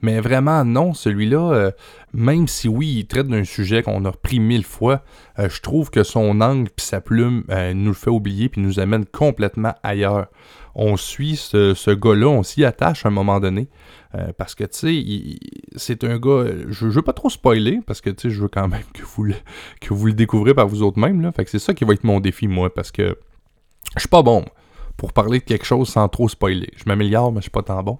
Mais 0.00 0.20
vraiment 0.20 0.64
non, 0.64 0.94
celui-là, 0.94 1.52
euh, 1.52 1.70
même 2.14 2.48
si 2.48 2.68
oui, 2.68 3.00
il 3.00 3.06
traite 3.06 3.28
d'un 3.28 3.44
sujet 3.44 3.82
qu'on 3.82 4.04
a 4.06 4.10
repris 4.10 4.40
mille 4.40 4.64
fois, 4.64 5.02
euh, 5.38 5.48
je 5.50 5.60
trouve 5.60 5.90
que 5.90 6.04
son 6.04 6.40
angle 6.40 6.70
puis 6.74 6.86
sa 6.86 7.00
plume 7.00 7.44
nous 7.74 7.88
le 7.88 7.94
fait 7.94 8.10
oublier 8.10 8.48
puis 8.48 8.62
nous 8.62 8.80
amène 8.80 9.04
complètement 9.04 9.74
ailleurs. 9.82 10.28
On 10.74 10.96
suit 10.96 11.36
ce, 11.36 11.74
ce 11.74 11.90
gars-là, 11.90 12.26
on 12.28 12.42
s'y 12.42 12.64
attache 12.64 13.04
à 13.04 13.08
un 13.08 13.12
moment 13.12 13.40
donné. 13.40 13.68
Euh, 14.16 14.32
parce 14.36 14.54
que, 14.56 14.64
tu 14.64 14.70
sais, 14.72 15.38
c'est 15.76 16.02
un 16.02 16.18
gars. 16.18 16.44
Je, 16.68 16.86
veux 16.86 17.02
pas 17.02 17.12
trop 17.12 17.30
spoiler, 17.30 17.80
parce 17.86 18.00
que, 18.00 18.10
tu 18.10 18.28
sais, 18.28 18.34
je 18.34 18.42
veux 18.42 18.48
quand 18.48 18.66
même 18.66 18.82
que 18.94 19.02
vous, 19.02 19.24
le, 19.24 19.34
que 19.80 20.10
découvrez 20.10 20.54
par 20.54 20.66
vous 20.66 20.82
autres 20.82 20.98
mêmes, 20.98 21.20
là. 21.20 21.32
Fait 21.32 21.44
que 21.44 21.50
c'est 21.50 21.58
ça 21.58 21.74
qui 21.74 21.84
va 21.84 21.92
être 21.92 22.04
mon 22.04 22.20
défi, 22.20 22.48
moi, 22.48 22.72
parce 22.74 22.90
que 22.90 23.16
je 23.94 24.00
suis 24.00 24.08
pas 24.08 24.22
bon 24.22 24.44
pour 24.96 25.12
parler 25.12 25.38
de 25.38 25.44
quelque 25.44 25.64
chose 25.64 25.88
sans 25.88 26.08
trop 26.08 26.28
spoiler. 26.28 26.70
Je 26.76 26.84
m'améliore, 26.86 27.32
mais 27.32 27.38
je 27.38 27.44
suis 27.44 27.50
pas 27.50 27.62
tant 27.62 27.82
bon. 27.82 27.98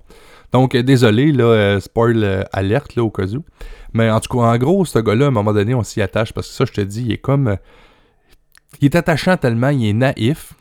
Donc, 0.53 0.75
euh, 0.75 0.83
désolé, 0.83 1.31
là, 1.31 1.45
euh, 1.45 1.81
spoil 1.81 2.47
alerte, 2.53 2.97
là, 2.97 3.05
au 3.05 3.11
cas 3.11 3.27
où. 3.27 3.45
Mais 3.93 4.11
en 4.11 4.19
tout 4.19 4.37
cas, 4.37 4.45
en 4.45 4.59
gros, 4.59 4.85
ce 4.85 4.99
gars-là, 4.99 5.27
à 5.27 5.29
un 5.29 5.33
moment 5.33 5.53
donné, 5.53 5.75
on 5.75 5.85
s'y 5.85 6.03
attache, 6.03 6.33
parce 6.33 6.49
que 6.49 6.55
ça, 6.55 6.65
je 6.65 6.73
te 6.73 6.81
dis, 6.81 7.03
il 7.05 7.13
est 7.13 7.19
comme. 7.19 7.57
il 8.81 8.87
est 8.87 8.97
attachant 8.97 9.37
tellement, 9.37 9.69
il 9.69 9.87
est 9.87 9.93
naïf, 9.93 10.55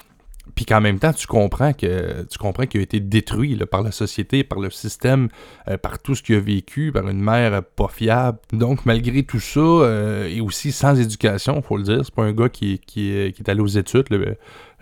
puis 0.56 0.66
qu'en 0.66 0.82
même 0.82 1.00
temps, 1.00 1.14
tu 1.14 1.28
comprends 1.28 1.74
que 1.74 2.24
tu 2.30 2.38
comprends 2.38 2.66
qu'il 2.66 2.80
a 2.80 2.84
été 2.84 3.00
détruit 3.00 3.56
par 3.70 3.82
la 3.82 3.92
société, 3.92 4.44
par 4.44 4.60
le 4.60 4.70
système, 4.70 5.30
euh, 5.68 5.78
par 5.78 6.00
tout 6.00 6.16
ce 6.16 6.24
qu'il 6.24 6.36
a 6.36 6.40
vécu, 6.40 6.92
par 6.92 7.08
une 7.08 7.22
mère 7.22 7.64
pas 7.64 7.88
fiable. 7.88 8.40
Donc, 8.54 8.86
malgré 8.86 9.24
tout 9.24 9.40
ça, 9.40 9.60
euh, 9.60 10.28
et 10.28 10.42
aussi 10.42 10.72
sans 10.72 11.00
éducation, 11.00 11.62
faut 11.62 11.78
le 11.78 11.84
dire, 11.84 12.02
c'est 12.04 12.14
pas 12.14 12.24
un 12.24 12.34
gars 12.34 12.50
qui, 12.50 12.80
qui, 12.80 13.12
est 13.12 13.50
allé 13.50 13.62
aux 13.62 13.68
études. 13.68 14.06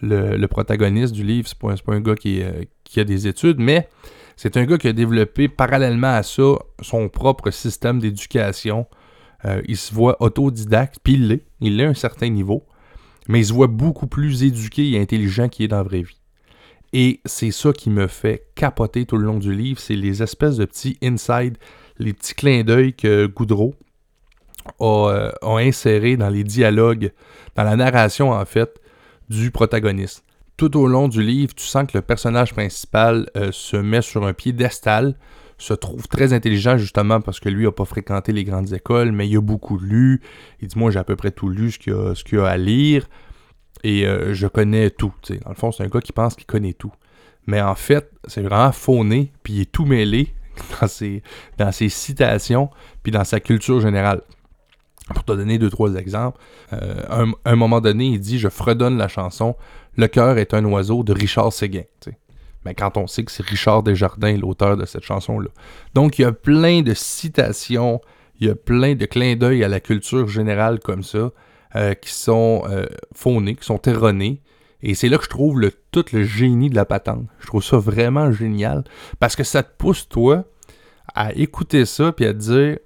Le, 0.02 0.46
protagoniste 0.48 1.14
du 1.14 1.24
livre, 1.24 1.48
c'est 1.48 1.58
pas, 1.58 1.76
pas 1.76 1.94
un 1.94 2.02
gars 2.02 2.16
qui, 2.16 2.44
a 2.44 3.04
des 3.04 3.28
études, 3.28 3.60
mais 3.60 3.90
c'est 4.36 4.58
un 4.58 4.66
gars 4.66 4.78
qui 4.78 4.88
a 4.88 4.94
développé 4.94 5.48
parallèlement 5.48 6.14
à 6.14 6.24
ça 6.24 6.54
son 6.82 7.10
propre 7.10 7.52
système 7.52 8.00
d'éducation. 8.00 8.86
Euh, 9.46 9.62
il 9.68 9.78
se 9.78 9.94
voit 9.94 10.22
autodidacte, 10.22 10.98
puis 11.04 11.14
il 11.14 11.28
l'est. 11.28 11.46
Il 11.60 11.78
l'est 11.78 11.86
à 11.86 11.90
un 11.90 11.94
certain 11.94 12.30
niveau 12.30 12.64
mais 13.28 13.40
il 13.42 13.46
se 13.46 13.54
voit 13.54 13.68
beaucoup 13.68 14.08
plus 14.08 14.44
éduqué 14.44 14.92
et 14.92 15.00
intelligent 15.00 15.50
qu'il 15.50 15.66
est 15.66 15.70
dans 15.70 15.78
la 15.78 15.84
vraie 15.84 16.02
vie. 16.02 16.18
Et 16.94 17.20
c'est 17.26 17.52
ça 17.52 17.74
qui 17.74 17.90
me 17.90 18.08
fait 18.08 18.48
capoter 18.56 19.06
tout 19.06 19.18
le 19.18 19.26
long 19.26 19.40
du 19.40 19.54
livre, 19.54 19.80
c'est 19.80 19.96
les 19.96 20.24
espèces 20.24 20.58
de 20.58 20.66
petits 20.66 20.98
inside, 21.04 21.58
les 22.00 22.14
petits 22.14 22.34
clins 22.34 22.64
d'œil 22.64 22.94
que 22.94 23.26
Goudreau 23.26 23.76
a, 24.80 24.84
euh, 24.84 25.32
insérés 25.44 26.18
dans 26.18 26.30
les 26.30 26.44
dialogues, 26.44 27.12
dans 27.56 27.64
la 27.64 27.76
narration 27.76 28.32
en 28.32 28.46
fait, 28.46 28.80
du 29.30 29.52
protagoniste. 29.52 30.24
Tout 30.56 30.76
au 30.78 30.88
long 30.88 31.08
du 31.08 31.22
livre, 31.22 31.54
tu 31.54 31.66
sens 31.66 31.86
que 31.88 31.98
le 31.98 32.02
personnage 32.02 32.54
principal 32.54 33.30
euh, 33.36 33.52
se 33.52 33.78
met 33.78 34.02
sur 34.02 34.26
un 34.26 34.34
piédestal, 34.34 35.16
se 35.58 35.74
trouve 35.74 36.08
très 36.08 36.34
intelligent 36.34 36.78
justement 36.78 37.20
parce 37.22 37.40
que 37.40 37.50
lui 37.50 37.66
n'a 37.66 37.72
pas 37.72 37.86
fréquenté 37.86 38.32
les 38.32 38.44
grandes 38.44 38.74
écoles, 38.74 39.12
mais 39.12 39.28
il 39.28 39.38
a 39.38 39.42
beaucoup 39.42 39.78
lu. 39.78 40.22
Il 40.62 40.68
dit 40.68 40.78
Moi, 40.78 40.92
j'ai 40.92 41.00
à 41.00 41.04
peu 41.04 41.16
près 41.16 41.32
tout 41.32 41.50
lu 41.50 41.72
ce 41.72 41.80
qu'il 41.80 42.40
a, 42.40 42.46
a, 42.46 42.50
à 42.50 42.58
lire 42.58 43.08
et 43.84 44.06
euh, 44.06 44.34
je 44.34 44.48
connais 44.48 44.90
tout. 44.90 45.14
Dans 45.30 45.50
le 45.50 45.56
fond, 45.56 45.72
c'est 45.72 45.84
un 45.84 45.88
gars 45.88 46.02
qui 46.02 46.14
pense 46.14 46.36
qu'il 46.36 46.46
connaît 46.46 46.74
tout. 46.74 46.92
Mais 47.46 47.62
en 47.62 47.76
fait, 47.76 48.12
c'est 48.28 48.42
vraiment 48.42 48.72
fauné, 48.72 49.32
puis 49.44 49.54
il 49.54 49.62
est 49.62 49.72
tout 49.72 49.86
mêlé 49.86 50.34
dans 50.82 50.88
ses, 50.88 51.24
dans 51.58 51.72
ses 51.72 51.90
citations, 51.90 52.70
puis 53.04 53.12
dans 53.12 53.24
sa 53.24 53.40
culture 53.40 53.80
générale. 53.80 54.22
Pour 55.14 55.24
te 55.24 55.32
donner 55.32 55.58
deux, 55.58 55.70
trois 55.70 55.96
exemples, 55.96 56.38
euh, 56.74 57.02
un, 57.10 57.32
un, 57.46 57.56
moment 57.56 57.80
donné, 57.80 58.08
il 58.08 58.20
dit 58.20 58.40
Je 58.40 58.50
fredonne 58.50 58.98
la 58.98 59.08
chanson 59.08 59.56
Le 59.96 60.08
cœur 60.08 60.38
est 60.38 60.54
un 60.54 60.66
oiseau 60.66 61.04
de 61.04 61.14
Richard 61.14 61.54
Séguin. 61.54 61.84
Mais 62.66 62.74
quand 62.74 62.98
on 62.98 63.08
sait 63.08 63.24
que 63.24 63.32
c'est 63.32 63.46
Richard 63.46 63.84
Desjardins, 63.84 64.38
l'auteur 64.38 64.78
de 64.78 64.86
cette 64.86 65.04
chanson-là. 65.04 65.50
Donc, 65.94 66.20
il 66.20 66.24
y 66.24 66.26
a 66.26 66.32
plein 66.32 66.82
de 66.82 66.94
citations, 66.94 68.02
il 68.40 68.48
y 68.48 68.50
a 68.50 68.56
plein 68.56 68.96
de 68.96 69.06
clins 69.06 69.36
d'œil 69.36 69.64
à 69.64 69.68
la 69.68 69.80
culture 69.80 70.28
générale 70.28 70.80
comme 70.80 71.04
ça, 71.04 71.32
euh, 71.76 71.94
qui 71.94 72.14
sont 72.14 72.64
euh, 72.70 72.86
qui 73.16 73.66
sont 73.66 73.82
erronés. 73.84 74.42
Et 74.82 74.96
c'est 74.96 75.10
là 75.10 75.18
que 75.18 75.24
je 75.24 75.30
trouve 75.30 75.70
tout 75.92 76.06
le 76.14 76.24
génie 76.24 76.70
de 76.70 76.76
la 76.76 76.86
patente. 76.86 77.26
Je 77.40 77.48
trouve 77.48 77.64
ça 77.64 77.78
vraiment 77.78 78.32
génial. 78.32 78.84
Parce 79.20 79.36
que 79.36 79.44
ça 79.44 79.64
te 79.64 79.76
pousse, 79.76 80.08
toi, 80.08 80.46
à 81.16 81.34
écouter 81.34 81.86
ça 81.86 82.12
puis 82.12 82.26
à 82.26 82.34
te 82.34 82.40
dire 82.40 82.78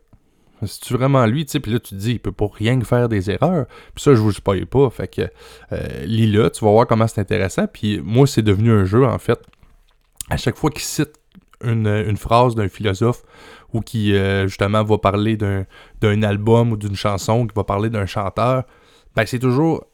c'est-tu 0.67 0.93
vraiment 0.93 1.25
lui, 1.25 1.45
puis 1.45 1.71
là, 1.71 1.79
tu 1.79 1.95
te 1.95 1.95
dis, 1.95 2.11
il 2.11 2.19
peut 2.19 2.31
pas 2.31 2.47
rien 2.53 2.79
faire 2.81 3.09
des 3.09 3.31
erreurs. 3.31 3.65
Puis 3.95 4.03
ça, 4.03 4.13
je 4.13 4.19
vous 4.19 4.31
spoil 4.31 4.67
pas. 4.67 4.91
Fait 4.91 5.07
que, 5.07 5.23
euh, 5.71 6.05
lis-le, 6.05 6.51
tu 6.51 6.63
vas 6.63 6.71
voir 6.71 6.85
comment 6.85 7.07
c'est 7.07 7.19
intéressant. 7.19 7.65
Puis 7.65 7.99
moi, 8.03 8.27
c'est 8.27 8.43
devenu 8.43 8.71
un 8.71 8.85
jeu, 8.85 9.03
en 9.03 9.17
fait 9.17 9.39
à 10.31 10.37
chaque 10.37 10.55
fois 10.55 10.69
qu'il 10.71 10.81
cite 10.81 11.11
une, 11.61 12.15
phrase 12.17 12.55
d'un 12.55 12.69
philosophe 12.69 13.23
ou 13.73 13.81
qui 13.81 14.15
euh, 14.15 14.47
justement 14.47 14.81
va 14.83 14.97
parler 14.97 15.35
d'un 15.35 16.23
album 16.23 16.71
ou 16.71 16.77
d'une 16.77 16.95
chanson, 16.95 17.45
qui 17.45 17.53
va 17.53 17.65
parler 17.65 17.89
d'un 17.89 18.05
chanteur, 18.05 18.63
ben 19.15 19.25
c'est 19.25 19.39
toujours. 19.39 19.85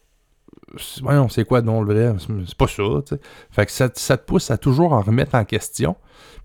Voyons, 1.01 1.27
c'est 1.27 1.43
quoi 1.43 1.61
non 1.61 1.81
le 1.81 1.93
vrai? 1.93 2.15
C'est 2.19 2.55
pas 2.55 2.67
ça, 2.67 2.83
tu 3.05 3.15
sais. 3.15 3.21
Fait 3.49 3.65
que 3.65 3.71
ça, 3.71 3.89
te 3.89 4.25
pousse 4.25 4.51
à 4.51 4.57
toujours 4.57 4.93
en 4.93 5.01
remettre 5.01 5.33
en 5.33 5.43
question. 5.43 5.95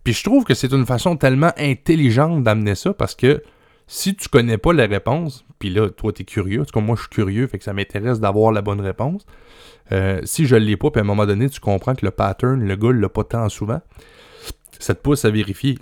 Puis 0.04 0.14
je 0.14 0.24
trouve 0.24 0.44
que 0.44 0.54
c'est 0.54 0.72
une 0.72 0.86
façon 0.86 1.16
tellement 1.16 1.52
intelligente 1.58 2.42
d'amener 2.42 2.74
ça 2.74 2.94
parce 2.94 3.14
que 3.14 3.42
si 3.86 4.14
tu 4.14 4.28
connais 4.28 4.58
pas 4.58 4.72
la 4.72 4.86
réponse, 4.86 5.44
puis 5.58 5.70
là, 5.70 5.90
toi, 5.90 6.12
t'es 6.12 6.24
curieux, 6.24 6.62
en 6.62 6.64
tout 6.64 6.72
cas, 6.72 6.80
moi, 6.80 6.96
je 6.96 7.02
suis 7.02 7.10
curieux, 7.10 7.46
fait 7.46 7.58
que 7.58 7.64
ça 7.64 7.72
m'intéresse 7.72 8.20
d'avoir 8.20 8.52
la 8.52 8.62
bonne 8.62 8.80
réponse. 8.80 9.26
Euh, 9.92 10.20
si 10.24 10.46
je 10.46 10.54
ne 10.54 10.60
l'ai 10.60 10.76
pas, 10.76 10.90
puis 10.90 11.00
à 11.00 11.04
un 11.04 11.06
moment 11.06 11.26
donné, 11.26 11.48
tu 11.48 11.60
comprends 11.60 11.94
que 11.94 12.04
le 12.04 12.10
pattern, 12.10 12.62
le 12.62 12.76
gars 12.76 12.92
l'a 12.92 13.08
pas 13.08 13.24
tant 13.24 13.48
souvent, 13.48 13.80
ça 14.78 14.94
te 14.94 15.00
pousse 15.00 15.24
à 15.24 15.30
vérifier. 15.30 15.78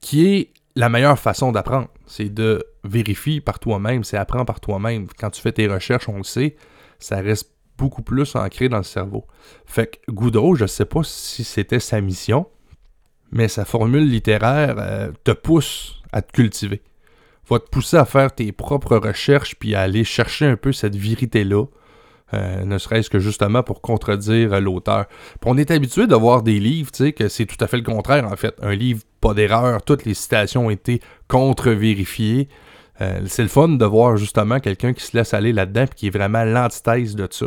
Qui 0.00 0.26
est 0.26 0.50
la 0.76 0.88
meilleure 0.88 1.18
façon 1.18 1.52
d'apprendre? 1.52 1.88
C'est 2.06 2.32
de 2.32 2.64
vérifier 2.84 3.40
par 3.40 3.58
toi-même, 3.58 4.04
c'est 4.04 4.16
apprendre 4.16 4.46
par 4.46 4.60
toi-même. 4.60 5.06
Quand 5.18 5.30
tu 5.30 5.40
fais 5.40 5.52
tes 5.52 5.68
recherches, 5.68 6.08
on 6.08 6.18
le 6.18 6.24
sait, 6.24 6.56
ça 6.98 7.20
reste 7.20 7.52
beaucoup 7.78 8.02
plus 8.02 8.34
ancré 8.36 8.68
dans 8.68 8.78
le 8.78 8.82
cerveau. 8.82 9.26
Fait 9.64 9.86
que 9.86 10.12
Goudreau, 10.12 10.54
je 10.54 10.64
ne 10.64 10.68
sais 10.68 10.84
pas 10.84 11.02
si 11.02 11.44
c'était 11.44 11.80
sa 11.80 12.00
mission, 12.00 12.46
mais 13.32 13.48
sa 13.48 13.64
formule 13.64 14.08
littéraire 14.08 14.74
euh, 14.78 15.12
te 15.24 15.30
pousse 15.30 16.02
à 16.12 16.20
te 16.20 16.32
cultiver. 16.32 16.82
Va 17.48 17.58
te 17.58 17.68
pousser 17.68 17.96
à 17.96 18.04
faire 18.04 18.32
tes 18.32 18.52
propres 18.52 18.96
recherches 18.96 19.56
puis 19.56 19.74
à 19.74 19.82
aller 19.82 20.04
chercher 20.04 20.46
un 20.46 20.56
peu 20.56 20.72
cette 20.72 20.96
vérité-là 20.96 21.64
euh, 22.32 22.64
ne 22.64 22.78
serait-ce 22.78 23.10
que 23.10 23.18
justement 23.18 23.62
pour 23.62 23.80
contredire 23.80 24.60
l'auteur. 24.60 25.06
On 25.44 25.58
est 25.58 25.70
habitué 25.70 26.06
de 26.06 26.14
voir 26.14 26.42
des 26.42 26.60
livres, 26.60 26.92
tu 26.92 27.04
sais, 27.04 27.12
que 27.12 27.28
c'est 27.28 27.46
tout 27.46 27.56
à 27.60 27.66
fait 27.66 27.76
le 27.76 27.82
contraire, 27.82 28.24
en 28.30 28.36
fait. 28.36 28.54
Un 28.62 28.74
livre, 28.74 29.02
pas 29.20 29.34
d'erreur, 29.34 29.82
toutes 29.82 30.04
les 30.04 30.14
citations 30.14 30.66
ont 30.66 30.70
été 30.70 31.00
contre-vérifiées. 31.26 32.48
Euh, 33.00 33.20
c'est 33.26 33.42
le 33.42 33.48
fun 33.48 33.68
de 33.68 33.84
voir 33.84 34.16
justement 34.16 34.60
quelqu'un 34.60 34.92
qui 34.92 35.02
se 35.02 35.16
laisse 35.16 35.34
aller 35.34 35.52
là-dedans 35.52 35.84
et 35.84 35.94
qui 35.94 36.06
est 36.06 36.16
vraiment 36.16 36.44
l'antithèse 36.44 37.16
de 37.16 37.26
ça. 37.30 37.46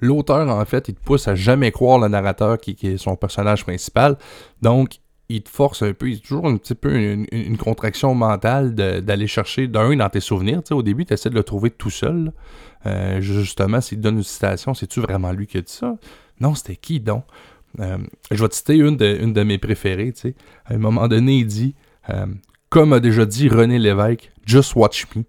L'auteur, 0.00 0.48
en 0.48 0.64
fait, 0.64 0.88
il 0.88 0.94
te 0.94 1.02
pousse 1.02 1.26
à 1.26 1.34
jamais 1.34 1.72
croire 1.72 1.98
le 1.98 2.08
narrateur 2.08 2.58
qui, 2.58 2.74
qui 2.74 2.88
est 2.88 2.98
son 2.98 3.16
personnage 3.16 3.64
principal. 3.64 4.16
Donc, 4.60 4.98
il 5.32 5.42
te 5.42 5.48
force 5.48 5.82
un 5.82 5.92
peu, 5.92 6.08
il 6.08 6.14
y 6.14 6.16
a 6.16 6.20
toujours 6.20 6.46
un 6.46 6.56
petit 6.56 6.74
peu 6.74 6.94
une, 6.94 7.56
contraction 7.56 8.14
mentale 8.14 8.74
d'aller 8.74 9.26
chercher 9.26 9.66
d'un 9.66 9.96
dans 9.96 10.08
tes 10.08 10.20
souvenirs. 10.20 10.60
au 10.70 10.82
début, 10.82 11.04
tu 11.04 11.14
essaies 11.14 11.30
de 11.30 11.34
le 11.34 11.42
trouver 11.42 11.70
tout 11.70 11.90
seul. 11.90 12.32
Euh, 12.86 13.20
justement, 13.20 13.80
s'il 13.80 13.98
te 13.98 14.02
donne 14.02 14.18
une 14.18 14.22
citation, 14.22 14.74
c'est-tu 14.74 15.00
vraiment 15.00 15.32
lui 15.32 15.46
qui 15.46 15.58
a 15.58 15.62
dit 15.62 15.72
ça? 15.72 15.96
Non, 16.40 16.54
c'était 16.54 16.76
qui 16.76 17.00
donc? 17.00 17.24
Euh, 17.80 17.98
je 18.30 18.42
vais 18.42 18.48
te 18.48 18.54
citer 18.54 18.76
une 18.76 18.96
de, 18.96 19.42
mes 19.42 19.58
préférées. 19.58 20.12
À 20.66 20.74
un 20.74 20.78
moment 20.78 21.08
donné, 21.08 21.38
il 21.38 21.46
dit 21.46 21.74
euh, 22.10 22.26
Comme 22.68 22.92
a 22.92 23.00
déjà 23.00 23.24
dit 23.24 23.48
René 23.48 23.78
Lévesque, 23.78 24.30
Just 24.44 24.74
watch 24.74 25.06
me 25.16 25.22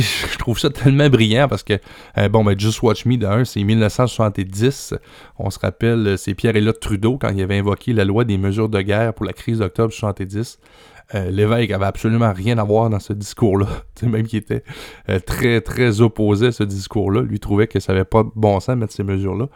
je 0.00 0.38
trouve 0.38 0.58
ça 0.58 0.70
tellement 0.70 1.08
brillant 1.08 1.48
parce 1.48 1.62
que, 1.62 1.74
euh, 2.18 2.28
bon, 2.28 2.44
ben, 2.44 2.58
Just 2.58 2.82
Watch 2.82 3.04
Me, 3.06 3.16
d'un, 3.16 3.44
c'est 3.44 3.62
1970. 3.62 4.94
On 5.38 5.50
se 5.50 5.58
rappelle, 5.58 6.06
euh, 6.06 6.16
c'est 6.16 6.34
Pierre-Éliott 6.34 6.80
Trudeau 6.80 7.18
quand 7.18 7.30
il 7.30 7.42
avait 7.42 7.58
invoqué 7.58 7.92
la 7.92 8.04
loi 8.04 8.24
des 8.24 8.38
mesures 8.38 8.68
de 8.68 8.80
guerre 8.80 9.14
pour 9.14 9.26
la 9.26 9.32
crise 9.32 9.58
d'octobre 9.58 9.92
70. 9.92 10.58
Euh, 11.14 11.30
L'évêque 11.30 11.70
avait 11.72 11.86
absolument 11.86 12.32
rien 12.32 12.58
à 12.58 12.64
voir 12.64 12.88
dans 12.88 13.00
ce 13.00 13.12
discours-là. 13.12 13.66
même 14.02 14.26
qu'il 14.26 14.38
était 14.38 14.64
très, 15.26 15.60
très 15.60 16.00
opposé 16.00 16.48
à 16.48 16.52
ce 16.52 16.64
discours-là. 16.64 17.22
Lui 17.22 17.40
trouvait 17.40 17.66
que 17.66 17.80
ça 17.80 17.92
n'avait 17.92 18.04
pas 18.04 18.24
bon 18.34 18.60
sens 18.60 18.74
de 18.74 18.80
mettre 18.80 18.94
ces 18.94 19.04
mesures-là. 19.04 19.48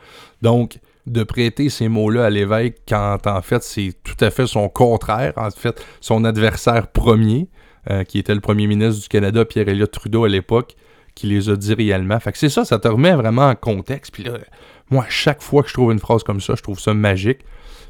Donc, 0.43 0.79
de 1.07 1.23
prêter 1.23 1.69
ces 1.69 1.89
mots-là 1.89 2.27
à 2.27 2.31
l'évêque 2.31 2.83
quand 2.89 3.19
en 3.27 3.41
fait 3.41 3.63
c'est 3.63 3.95
tout 4.03 4.17
à 4.25 4.31
fait 4.31 4.47
son 4.47 4.69
contraire, 4.69 5.33
en 5.37 5.51
fait 5.51 5.81
son 6.01 6.25
adversaire 6.25 6.89
premier, 6.89 7.49
euh, 7.91 8.05
qui 8.05 8.19
était 8.19 8.35
le 8.35 8.41
premier 8.41 8.67
ministre 8.67 9.03
du 9.03 9.09
Canada, 9.09 9.45
Pierre 9.45 9.69
Elliott 9.69 9.91
Trudeau 9.91 10.25
à 10.25 10.29
l'époque, 10.29 10.75
qui 11.15 11.27
les 11.27 11.49
a 11.49 11.57
dit 11.57 11.75
réellement. 11.75 12.19
Fait 12.21 12.33
que 12.33 12.39
c'est 12.39 12.49
ça, 12.49 12.65
ça 12.65 12.79
te 12.79 12.89
remet 12.89 13.15
vraiment 13.15 13.49
en 13.49 13.55
contexte. 13.55 14.13
Puis 14.13 14.25
là, 14.25 14.39
moi, 14.91 15.07
chaque 15.09 15.43
fois 15.43 15.63
que 15.63 15.69
je 15.69 15.75
trouve 15.75 15.93
une 15.93 15.99
phrase 15.99 16.23
comme 16.23 16.41
ça, 16.41 16.55
je 16.57 16.63
trouve 16.63 16.79
ça 16.79 16.95
magique. 16.95 17.41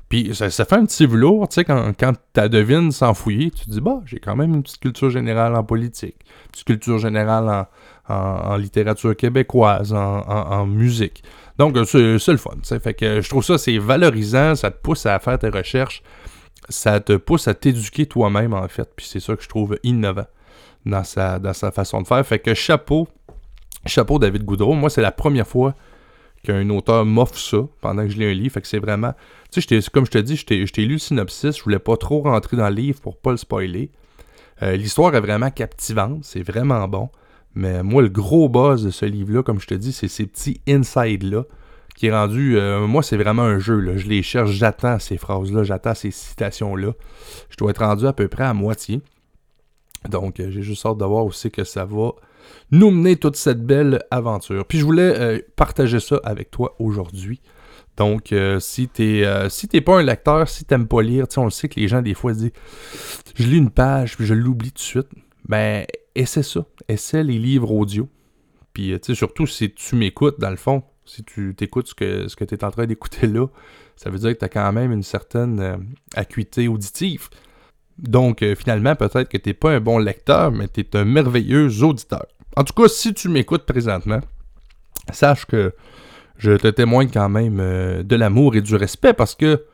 Puis 0.08 0.32
ça, 0.34 0.48
fait 0.50 0.74
un 0.74 0.86
petit 0.86 1.04
velours, 1.04 1.48
tu 1.48 1.56
sais, 1.56 1.64
quand, 1.64 1.92
quand 1.98 2.12
ta 2.32 2.48
devine 2.48 2.92
sans 2.92 3.12
fouiller, 3.12 3.50
tu 3.50 3.64
te 3.64 3.70
dis, 3.70 3.80
bah, 3.80 4.00
j'ai 4.06 4.20
quand 4.20 4.36
même 4.36 4.54
une 4.54 4.62
petite 4.62 4.80
culture 4.80 5.10
générale 5.10 5.56
en 5.56 5.64
politique, 5.64 6.14
une 6.20 6.50
petite 6.52 6.66
culture 6.66 6.98
générale 6.98 7.66
en, 8.08 8.56
littérature 8.56 9.16
québécoise, 9.16 9.92
en, 9.92 10.66
musique. 10.66 11.24
Donc, 11.58 11.76
c'est 11.86 11.98
le 11.98 12.36
fun, 12.36 12.52
tu 12.52 12.68
sais. 12.68 12.78
Fait 12.78 12.94
que 12.94 13.20
je 13.20 13.28
trouve 13.28 13.42
ça, 13.42 13.58
c'est 13.58 13.78
valorisant, 13.78 14.54
ça 14.54 14.70
te 14.70 14.80
pousse 14.80 15.06
à 15.06 15.18
faire 15.18 15.40
tes 15.40 15.48
recherches, 15.48 16.04
ça 16.68 17.00
te 17.00 17.16
pousse 17.16 17.48
à 17.48 17.54
t'éduquer 17.54 18.06
toi-même, 18.06 18.54
en 18.54 18.66
fait. 18.68 18.88
Puis 18.96 19.06
c'est 19.06 19.20
ça 19.20 19.36
que 19.36 19.42
je 19.42 19.48
trouve 19.48 19.78
innovant 19.82 20.26
dans 20.84 21.04
sa, 21.04 21.38
dans 21.38 21.52
sa 21.52 21.70
façon 21.70 22.02
de 22.02 22.06
faire. 22.06 22.24
Fait 22.26 22.38
que 22.38 22.54
chapeau, 22.54 23.08
chapeau 23.86 24.18
David 24.18 24.44
Goudreau. 24.44 24.74
Moi, 24.74 24.90
c'est 24.90 25.02
la 25.02 25.12
première 25.12 25.46
fois 25.46 25.74
qu'un 26.42 26.68
auteur 26.70 27.04
m'offre 27.04 27.38
ça 27.38 27.58
pendant 27.80 28.02
que 28.02 28.08
je 28.08 28.18
lis 28.18 28.24
un 28.24 28.34
livre. 28.34 28.54
Fait 28.54 28.60
que 28.60 28.68
c'est 28.68 28.78
vraiment. 28.78 29.14
Tu 29.50 29.60
sais, 29.60 29.80
comme 29.92 30.06
je 30.06 30.10
te 30.10 30.18
dis, 30.18 30.36
je 30.36 30.44
t'ai 30.44 30.82
lu 30.82 30.94
le 30.94 30.98
synopsis. 30.98 31.56
Je 31.56 31.62
voulais 31.62 31.78
pas 31.78 31.96
trop 31.96 32.22
rentrer 32.22 32.56
dans 32.56 32.68
le 32.68 32.74
livre 32.74 33.00
pour 33.00 33.16
pas 33.16 33.30
le 33.30 33.36
spoiler. 33.36 33.90
Euh, 34.62 34.76
l'histoire 34.76 35.14
est 35.14 35.20
vraiment 35.20 35.50
captivante. 35.50 36.20
C'est 36.22 36.42
vraiment 36.42 36.86
bon. 36.88 37.10
Mais 37.54 37.82
moi, 37.82 38.02
le 38.02 38.08
gros 38.08 38.48
buzz 38.48 38.84
de 38.84 38.90
ce 38.90 39.06
livre-là, 39.06 39.42
comme 39.42 39.60
je 39.60 39.66
te 39.66 39.74
dis, 39.74 39.92
c'est 39.92 40.08
ces 40.08 40.26
petits 40.26 40.60
inside-là 40.68 41.44
qui 41.96 42.06
est 42.06 42.12
rendu. 42.12 42.56
Euh, 42.56 42.86
moi, 42.86 43.02
c'est 43.02 43.16
vraiment 43.16 43.42
un 43.42 43.58
jeu. 43.58 43.80
Là. 43.80 43.96
Je 43.96 44.06
les 44.06 44.22
cherche, 44.22 44.50
j'attends 44.50 44.98
ces 44.98 45.16
phrases-là, 45.16 45.64
j'attends 45.64 45.94
ces 45.94 46.10
citations-là. 46.10 46.92
Je 47.50 47.56
dois 47.56 47.70
être 47.70 47.84
rendu 47.84 48.06
à 48.06 48.12
peu 48.12 48.28
près 48.28 48.44
à 48.44 48.54
moitié. 48.54 49.00
Donc, 50.08 50.38
euh, 50.38 50.50
j'ai 50.50 50.62
juste 50.62 50.84
hâte 50.86 50.98
de 50.98 51.04
voir 51.04 51.24
aussi 51.24 51.50
que 51.50 51.64
ça 51.64 51.84
va 51.84 52.10
nous 52.70 52.90
mener 52.90 53.16
toute 53.16 53.36
cette 53.36 53.64
belle 53.64 54.04
aventure. 54.10 54.64
Puis 54.66 54.78
je 54.78 54.84
voulais 54.84 55.18
euh, 55.18 55.40
partager 55.56 55.98
ça 55.98 56.20
avec 56.22 56.50
toi 56.50 56.76
aujourd'hui. 56.78 57.40
Donc, 57.96 58.34
si 58.60 58.88
t'es 58.88 59.24
si 59.48 59.68
t'es 59.68 59.80
pas 59.80 59.98
un 59.98 60.02
lecteur, 60.02 60.50
si 60.50 60.66
t'aimes 60.66 60.86
pas 60.86 61.00
lire, 61.00 61.24
on 61.38 61.44
le 61.44 61.50
sait 61.50 61.66
que 61.66 61.80
les 61.80 61.88
gens 61.88 62.02
des 62.02 62.12
fois 62.12 62.34
disent 62.34 62.50
je 63.34 63.44
lis 63.44 63.56
une 63.56 63.70
page 63.70 64.18
puis 64.18 64.26
je 64.26 64.34
l'oublie 64.34 64.70
tout 64.70 64.76
de 64.76 64.80
suite. 64.80 65.08
Ben, 65.48 65.86
essaie 66.14 66.42
ça. 66.42 66.66
Essaie 66.88 67.22
les 67.22 67.38
livres 67.38 67.72
audio. 67.72 68.06
Puis, 68.74 68.92
tu 69.00 69.06
sais, 69.06 69.14
surtout 69.14 69.46
si 69.46 69.72
tu 69.72 69.96
m'écoutes, 69.96 70.38
dans 70.38 70.50
le 70.50 70.56
fond, 70.56 70.82
si 71.06 71.24
tu 71.24 71.54
t'écoutes 71.56 71.88
ce 71.88 71.94
que, 71.94 72.44
tu 72.44 72.54
es 72.54 72.64
en 72.64 72.70
train 72.70 72.86
d'écouter 72.86 73.26
là, 73.26 73.46
ça 73.96 74.10
veut 74.10 74.18
dire 74.18 74.32
que 74.34 74.38
tu 74.38 74.44
as 74.44 74.48
quand 74.48 74.72
même 74.72 74.92
une 74.92 75.02
certaine 75.02 75.86
acuité 76.14 76.68
auditive. 76.68 77.28
Donc, 77.98 78.42
euh, 78.42 78.54
finalement, 78.54 78.94
peut-être 78.94 79.28
que 79.28 79.38
tu 79.38 79.48
n'es 79.48 79.54
pas 79.54 79.72
un 79.72 79.80
bon 79.80 79.98
lecteur, 79.98 80.52
mais 80.52 80.68
tu 80.68 80.80
es 80.80 80.96
un 80.96 81.04
merveilleux 81.04 81.82
auditeur. 81.82 82.26
En 82.56 82.64
tout 82.64 82.74
cas, 82.74 82.88
si 82.88 83.14
tu 83.14 83.28
m'écoutes 83.28 83.64
présentement, 83.64 84.20
sache 85.12 85.46
que 85.46 85.74
je 86.36 86.52
te 86.52 86.68
témoigne 86.68 87.08
quand 87.12 87.28
même 87.28 87.58
euh, 87.60 88.02
de 88.02 88.16
l'amour 88.16 88.56
et 88.56 88.60
du 88.60 88.74
respect 88.74 89.14
parce 89.14 89.34
que, 89.34 89.64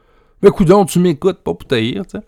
ben, 0.41 0.51
coudon, 0.51 0.85
tu 0.85 1.01
m'écoutes 1.01 1.39
pas 1.39 1.55
pour 1.55 1.67
taillir, 1.67 2.07
tu 2.07 2.19
sais. 2.19 2.25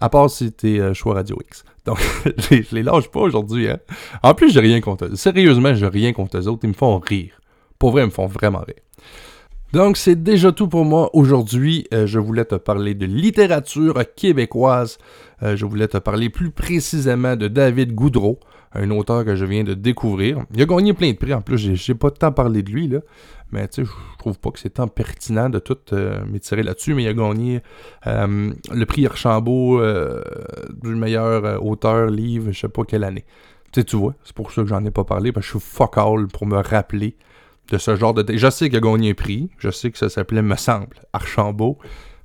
À 0.00 0.08
part 0.08 0.30
si 0.30 0.52
t'es 0.52 0.78
euh, 0.80 0.94
choix 0.94 1.14
Radio 1.14 1.38
X. 1.46 1.64
Donc, 1.84 1.98
je 2.50 2.74
les 2.74 2.82
lâche 2.82 3.08
pas 3.08 3.20
aujourd'hui, 3.20 3.68
hein. 3.68 3.78
En 4.22 4.34
plus, 4.34 4.52
j'ai 4.52 4.60
rien 4.60 4.80
contre 4.80 5.06
eux. 5.06 5.16
Sérieusement, 5.16 5.74
j'ai 5.74 5.88
rien 5.88 6.12
contre 6.12 6.38
eux 6.38 6.48
autres. 6.48 6.60
Ils 6.64 6.70
me 6.70 6.74
font 6.74 6.98
rire. 6.98 7.40
Pour 7.82 7.90
vrai, 7.90 8.02
ils 8.02 8.06
me 8.06 8.10
font 8.12 8.28
vraiment 8.28 8.60
rire. 8.60 8.76
Donc, 9.72 9.96
c'est 9.96 10.22
déjà 10.22 10.52
tout 10.52 10.68
pour 10.68 10.84
moi 10.84 11.10
aujourd'hui. 11.14 11.84
Euh, 11.92 12.06
je 12.06 12.20
voulais 12.20 12.44
te 12.44 12.54
parler 12.54 12.94
de 12.94 13.06
littérature 13.06 14.00
québécoise. 14.14 14.98
Euh, 15.42 15.56
je 15.56 15.66
voulais 15.66 15.88
te 15.88 15.98
parler 15.98 16.30
plus 16.30 16.52
précisément 16.52 17.34
de 17.34 17.48
David 17.48 17.92
Goudreau, 17.92 18.38
un 18.72 18.88
auteur 18.92 19.24
que 19.24 19.34
je 19.34 19.44
viens 19.44 19.64
de 19.64 19.74
découvrir. 19.74 20.44
Il 20.54 20.62
a 20.62 20.64
gagné 20.64 20.92
plein 20.92 21.10
de 21.10 21.16
prix. 21.16 21.34
En 21.34 21.40
plus, 21.42 21.74
j'ai 21.74 21.94
pas 21.96 22.12
temps 22.12 22.30
parler 22.30 22.62
de 22.62 22.70
lui, 22.70 22.86
là. 22.86 23.00
Mais 23.50 23.66
tu 23.66 23.84
sais, 23.84 23.90
je 23.90 24.18
trouve 24.18 24.38
pas 24.38 24.52
que 24.52 24.60
c'est 24.60 24.74
tant 24.74 24.86
pertinent 24.86 25.50
de 25.50 25.58
tout 25.58 25.76
euh, 25.92 26.24
m'étirer 26.26 26.62
là-dessus. 26.62 26.94
Mais 26.94 27.02
il 27.02 27.08
a 27.08 27.14
gagné 27.14 27.62
le 28.06 28.84
prix 28.84 29.06
Archambault 29.06 29.82
du 30.84 30.94
meilleur 30.94 31.66
auteur 31.66 32.06
livre, 32.06 32.52
je 32.52 32.60
sais 32.60 32.68
pas 32.68 32.84
quelle 32.84 33.02
année. 33.02 33.24
Tu 33.72 33.80
sais, 33.80 33.84
tu 33.84 33.96
vois, 33.96 34.14
c'est 34.22 34.36
pour 34.36 34.52
ça 34.52 34.62
que 34.62 34.68
j'en 34.68 34.84
ai 34.84 34.92
pas 34.92 35.02
parlé, 35.02 35.32
parce 35.32 35.46
que 35.46 35.54
je 35.54 35.58
suis 35.58 35.68
fuck 35.68 35.98
all 35.98 36.28
pour 36.28 36.46
me 36.46 36.58
rappeler 36.58 37.16
de 37.68 37.78
ce 37.78 37.96
genre 37.96 38.14
de... 38.14 38.36
Je 38.36 38.50
sais 38.50 38.68
qu'il 38.68 38.78
a 38.78 38.80
gagné 38.80 39.10
un 39.10 39.14
prix, 39.14 39.50
je 39.58 39.70
sais 39.70 39.90
que 39.90 39.98
ça 39.98 40.08
s'appelait, 40.08 40.42
me 40.42 40.56
semble, 40.56 40.96
Archambault, 41.12 41.78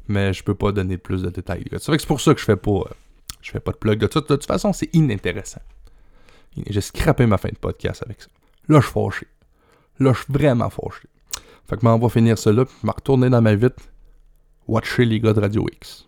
mais 0.07 0.33
je 0.33 0.43
peux 0.43 0.55
pas 0.55 0.71
donner 0.71 0.97
plus 0.97 1.21
de 1.21 1.29
détails. 1.29 1.65
C'est 1.77 2.05
pour 2.05 2.21
ça 2.21 2.33
que 2.33 2.39
je 2.39 2.45
fais 2.45 2.55
pas, 2.55 2.71
euh, 2.71 2.93
je 3.41 3.51
fais 3.51 3.59
pas 3.59 3.71
de 3.71 3.77
plug 3.77 3.99
de. 3.99 4.07
De 4.07 4.19
toute 4.19 4.45
façon, 4.45 4.73
c'est 4.73 4.93
inintéressant. 4.93 5.61
J'ai 6.67 6.81
scrappé 6.81 7.25
ma 7.25 7.37
fin 7.37 7.49
de 7.49 7.57
podcast 7.57 8.03
avec 8.03 8.21
ça. 8.21 8.29
Là, 8.67 8.79
je 8.79 8.85
suis 8.85 8.93
fâché. 8.93 9.27
Là, 9.99 10.13
je 10.13 10.19
suis 10.19 10.33
vraiment 10.33 10.69
fâché. 10.69 11.07
Fait 11.69 11.77
que 11.77 11.85
m'en 11.85 11.99
va 11.99 12.09
finir 12.09 12.35
là, 12.45 12.65
puis 12.65 12.75
me 12.83 12.91
retourner 12.91 13.29
dans 13.29 13.41
ma 13.41 13.55
vie, 13.55 13.67
watcher 14.67 15.05
les 15.05 15.19
gars 15.19 15.33
de 15.33 15.41
Radio 15.41 15.67
X. 15.71 16.05